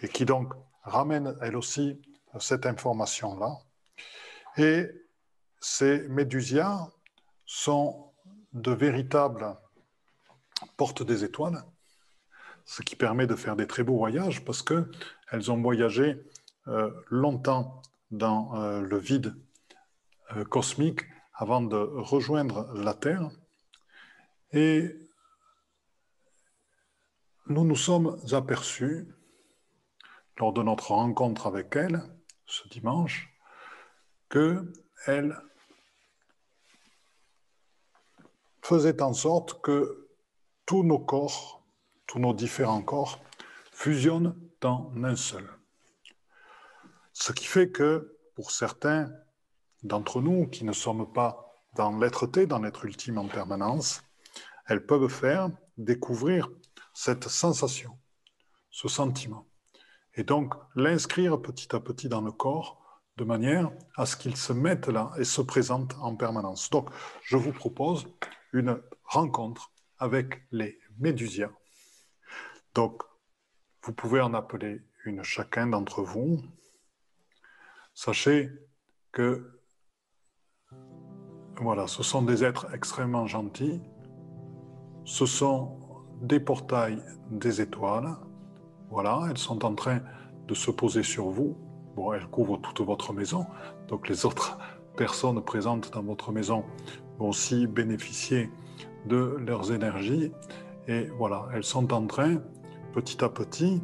[0.00, 0.54] et qui donc
[0.84, 2.00] ramène elle aussi
[2.38, 3.58] cette information-là.
[4.56, 4.86] Et
[5.60, 6.88] ces médusias
[7.46, 8.10] sont
[8.52, 9.56] de véritables
[10.76, 11.64] portes des étoiles,
[12.64, 16.22] ce qui permet de faire des très beaux voyages parce qu'elles ont voyagé
[16.68, 19.34] euh, longtemps dans euh, le vide
[20.36, 21.00] euh, cosmique
[21.34, 23.30] avant de rejoindre la Terre.
[24.52, 24.96] Et
[27.48, 29.08] nous nous sommes aperçus
[30.38, 32.02] lors de notre rencontre avec elle
[32.46, 33.30] ce dimanche
[34.28, 34.72] que
[35.06, 35.38] elle
[38.62, 40.08] faisait en sorte que
[40.66, 41.62] tous nos corps,
[42.06, 43.20] tous nos différents corps,
[43.72, 45.48] fusionnent dans un seul.
[47.12, 49.12] Ce qui fait que pour certains
[49.82, 54.02] d'entre nous qui ne sommes pas dans l'être-té, dans l'être ultime en permanence,
[54.66, 56.48] elles peuvent faire découvrir
[56.94, 57.98] cette sensation,
[58.70, 59.46] ce sentiment
[60.16, 62.80] et donc l'inscrire petit à petit dans le corps
[63.16, 66.70] de manière à ce qu'il se mette là et se présente en permanence.
[66.70, 66.90] Donc,
[67.22, 68.06] je vous propose
[68.52, 71.52] une rencontre avec les médusiens.
[72.74, 73.02] Donc,
[73.82, 76.42] vous pouvez en appeler une chacun d'entre vous.
[77.94, 78.50] Sachez
[79.12, 79.60] que
[81.60, 83.80] voilà, ce sont des êtres extrêmement gentils.
[85.04, 85.78] Ce sont
[86.20, 87.00] des portails
[87.30, 88.16] des étoiles
[88.94, 89.98] voilà, elles sont en train
[90.46, 91.56] de se poser sur vous.
[91.96, 93.44] Bon, elles couvrent toute votre maison,
[93.88, 94.56] donc les autres
[94.96, 96.64] personnes présentes dans votre maison
[97.18, 98.52] vont aussi bénéficier
[99.06, 100.30] de leurs énergies.
[100.86, 102.36] Et voilà, elles sont en train,
[102.92, 103.82] petit à petit,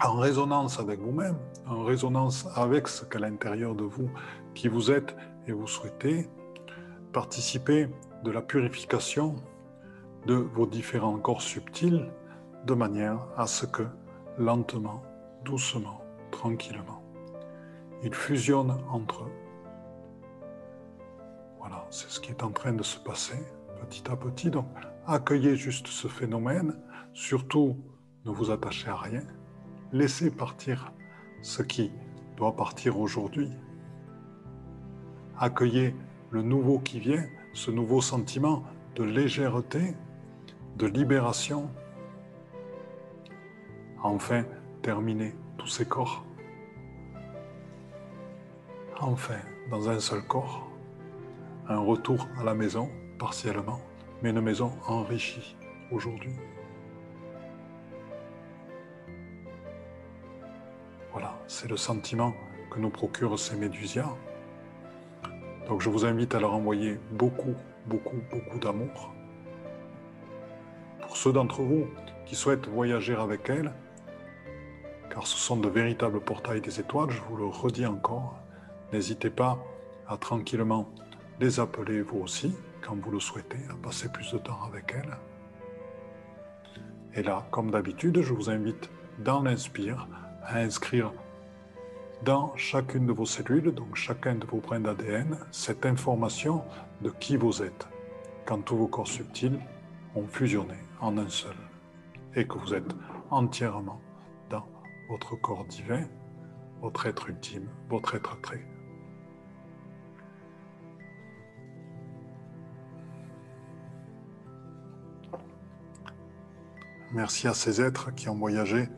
[0.00, 4.08] en résonance avec vous-même, en résonance avec ce qu'à l'intérieur de vous,
[4.54, 5.16] qui vous êtes
[5.48, 6.30] et vous souhaitez,
[7.12, 7.88] participer
[8.22, 9.34] de la purification
[10.26, 12.08] de vos différents corps subtils,
[12.66, 13.82] de manière à ce que
[14.38, 15.02] lentement,
[15.44, 17.02] doucement, tranquillement.
[18.02, 19.32] Ils fusionnent entre eux.
[21.58, 23.38] Voilà, c'est ce qui est en train de se passer
[23.82, 24.50] petit à petit.
[24.50, 24.66] Donc,
[25.06, 26.76] accueillez juste ce phénomène.
[27.12, 27.76] Surtout,
[28.24, 29.22] ne vous attachez à rien.
[29.92, 30.92] Laissez partir
[31.42, 31.92] ce qui
[32.36, 33.50] doit partir aujourd'hui.
[35.38, 35.94] Accueillez
[36.30, 38.62] le nouveau qui vient, ce nouveau sentiment
[38.94, 39.94] de légèreté,
[40.76, 41.70] de libération,
[44.02, 44.44] enfin
[44.82, 46.24] terminer tous ces corps.
[49.00, 49.38] Enfin,
[49.70, 50.68] dans un seul corps,
[51.68, 52.88] un retour à la maison,
[53.18, 53.80] partiellement,
[54.22, 55.56] mais une maison enrichie
[55.90, 56.34] aujourd'hui.
[61.12, 62.32] Voilà, c'est le sentiment
[62.70, 64.14] que nous procurent ces médusias.
[65.68, 67.54] Donc je vous invite à leur envoyer beaucoup,
[67.86, 69.12] beaucoup, beaucoup d'amour.
[71.02, 71.86] Pour ceux d'entre vous
[72.24, 73.72] qui souhaitent voyager avec elles,
[75.12, 78.38] car ce sont de véritables portails des étoiles, je vous le redis encore.
[78.94, 79.58] N'hésitez pas
[80.08, 80.88] à tranquillement
[81.38, 85.16] les appeler vous aussi, quand vous le souhaitez, à passer plus de temps avec elles.
[87.14, 88.88] Et là, comme d'habitude, je vous invite
[89.18, 90.08] dans l'Inspire
[90.44, 91.12] à inscrire
[92.24, 96.62] dans chacune de vos cellules, donc chacun de vos brins d'ADN, cette information
[97.02, 97.86] de qui vous êtes,
[98.46, 99.60] quand tous vos corps subtils
[100.14, 101.56] ont fusionné en un seul,
[102.34, 102.94] et que vous êtes
[103.30, 104.00] entièrement
[105.12, 106.08] votre corps divin,
[106.80, 108.66] votre être ultime, votre être très.
[117.12, 118.88] Merci à ces êtres qui ont voyagé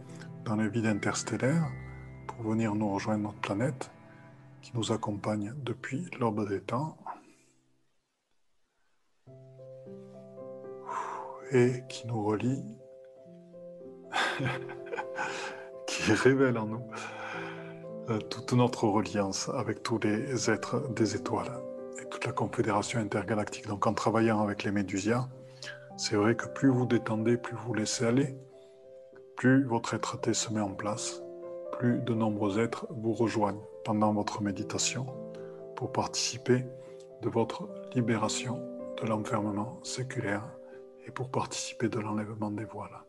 [0.45, 1.69] dans le vide interstellaire
[2.29, 3.91] pour venir nous rejoindre notre planète,
[4.63, 6.97] qui nous accompagne depuis l'aube des temps
[11.51, 12.63] et qui nous relie
[15.95, 16.87] qui révèle en nous
[18.11, 21.61] euh, toute notre reliance avec tous les êtres des étoiles
[22.01, 23.67] et toute la confédération intergalactique.
[23.67, 25.29] Donc en travaillant avec les Médusiens,
[25.97, 28.37] c'est vrai que plus vous détendez, plus vous laissez aller,
[29.37, 31.23] plus votre être-té se met en place,
[31.79, 35.07] plus de nombreux êtres vous rejoignent pendant votre méditation
[35.77, 36.65] pour participer
[37.23, 38.61] de votre libération
[39.01, 40.45] de l'enfermement séculaire
[41.07, 43.05] et pour participer de l'enlèvement des voiles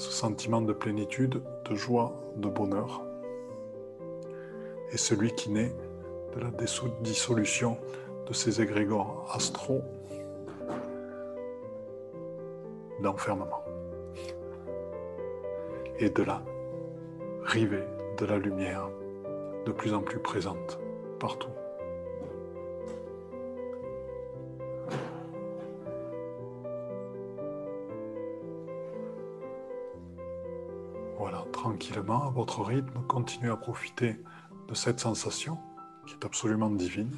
[0.00, 3.02] ce sentiment de plénitude, de joie, de bonheur.
[4.92, 5.74] Et celui qui naît
[6.34, 6.50] de la
[7.02, 7.76] dissolution
[8.26, 9.82] de ces égrégores astraux
[13.02, 13.62] d'enfermement
[15.98, 16.42] et de la
[17.42, 17.84] rivée
[18.16, 18.88] de la lumière
[19.66, 20.80] de plus en plus présente
[21.18, 21.59] partout.
[31.30, 34.20] Voilà, tranquillement, à votre rythme, continuez à profiter
[34.66, 35.60] de cette sensation
[36.04, 37.16] qui est absolument divine.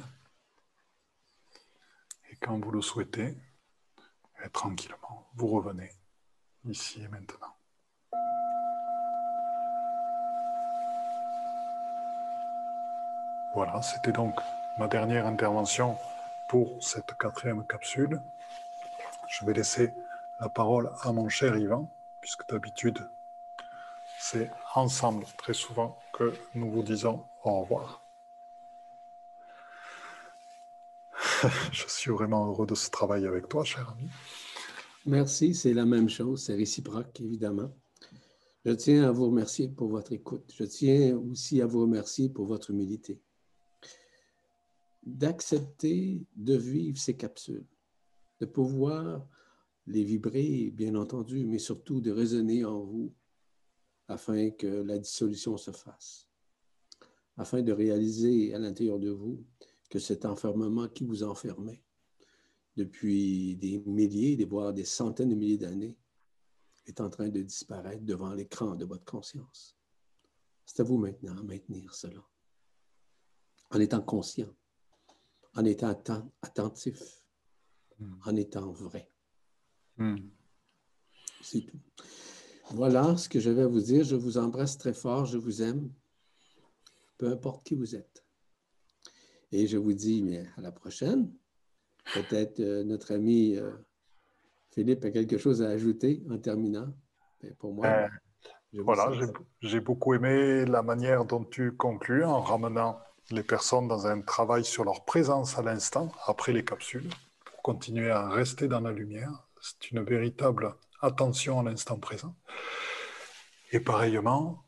[2.29, 3.35] Et quand vous le souhaitez,
[4.51, 5.89] tranquillement, vous revenez
[6.65, 7.55] ici et maintenant.
[13.55, 14.39] Voilà, c'était donc
[14.77, 15.97] ma dernière intervention
[16.49, 18.21] pour cette quatrième capsule.
[19.27, 19.91] Je vais laisser
[20.39, 21.89] la parole à mon cher Yvan,
[22.21, 23.09] puisque d'habitude,
[24.25, 28.01] c'est ensemble très souvent que nous vous disons au revoir.
[31.73, 34.09] Je suis vraiment heureux de ce travail avec toi, cher ami.
[35.05, 37.69] Merci, c'est la même chose, c'est réciproque, évidemment.
[38.63, 40.53] Je tiens à vous remercier pour votre écoute.
[40.55, 43.19] Je tiens aussi à vous remercier pour votre humilité.
[45.05, 47.65] D'accepter de vivre ces capsules,
[48.39, 49.27] de pouvoir
[49.85, 53.11] les vibrer, bien entendu, mais surtout de résonner en vous
[54.07, 56.27] afin que la dissolution se fasse,
[57.37, 59.43] afin de réaliser à l'intérieur de vous
[59.89, 61.83] que cet enfermement qui vous enfermait
[62.75, 65.97] depuis des milliers, voire des centaines de milliers d'années,
[66.85, 69.77] est en train de disparaître devant l'écran de votre conscience.
[70.65, 72.23] C'est à vous maintenant à maintenir cela,
[73.71, 74.53] en étant conscient,
[75.55, 75.89] en étant
[76.41, 77.23] attentif,
[77.99, 78.15] hmm.
[78.25, 79.09] en étant vrai.
[79.97, 80.17] Hmm.
[81.41, 81.79] C'est tout.
[82.71, 84.03] Voilà ce que je vais vous dire.
[84.03, 85.89] Je vous embrasse très fort, je vous aime,
[87.17, 88.23] peu importe qui vous êtes.
[89.51, 91.31] Et je vous dis mais à la prochaine.
[92.13, 93.71] Peut-être euh, notre ami euh,
[94.71, 96.87] Philippe a quelque chose à ajouter en terminant.
[97.59, 98.07] pour moi, euh,
[98.73, 99.11] voilà,
[99.61, 102.99] j'ai beaucoup aimé la manière dont tu conclus en ramenant
[103.29, 107.07] les personnes dans un travail sur leur présence à l'instant, après les capsules,
[107.45, 109.47] pour continuer à rester dans la lumière.
[109.61, 110.73] C'est une véritable
[111.03, 112.35] attention à l'instant présent.
[113.71, 114.63] Et pareillement,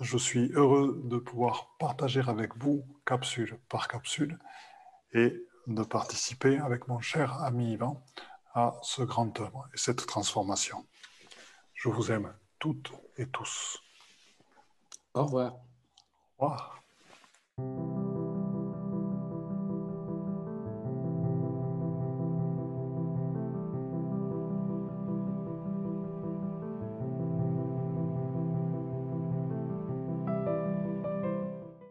[0.00, 4.38] je suis heureux de pouvoir partager avec vous, capsule par capsule,
[5.12, 8.02] et de participer avec mon cher ami Yvan
[8.54, 10.86] à ce grand œuvre et cette transformation.
[11.74, 13.78] Je vous aime toutes et tous.
[15.14, 15.54] Au revoir.
[16.38, 18.03] Au revoir.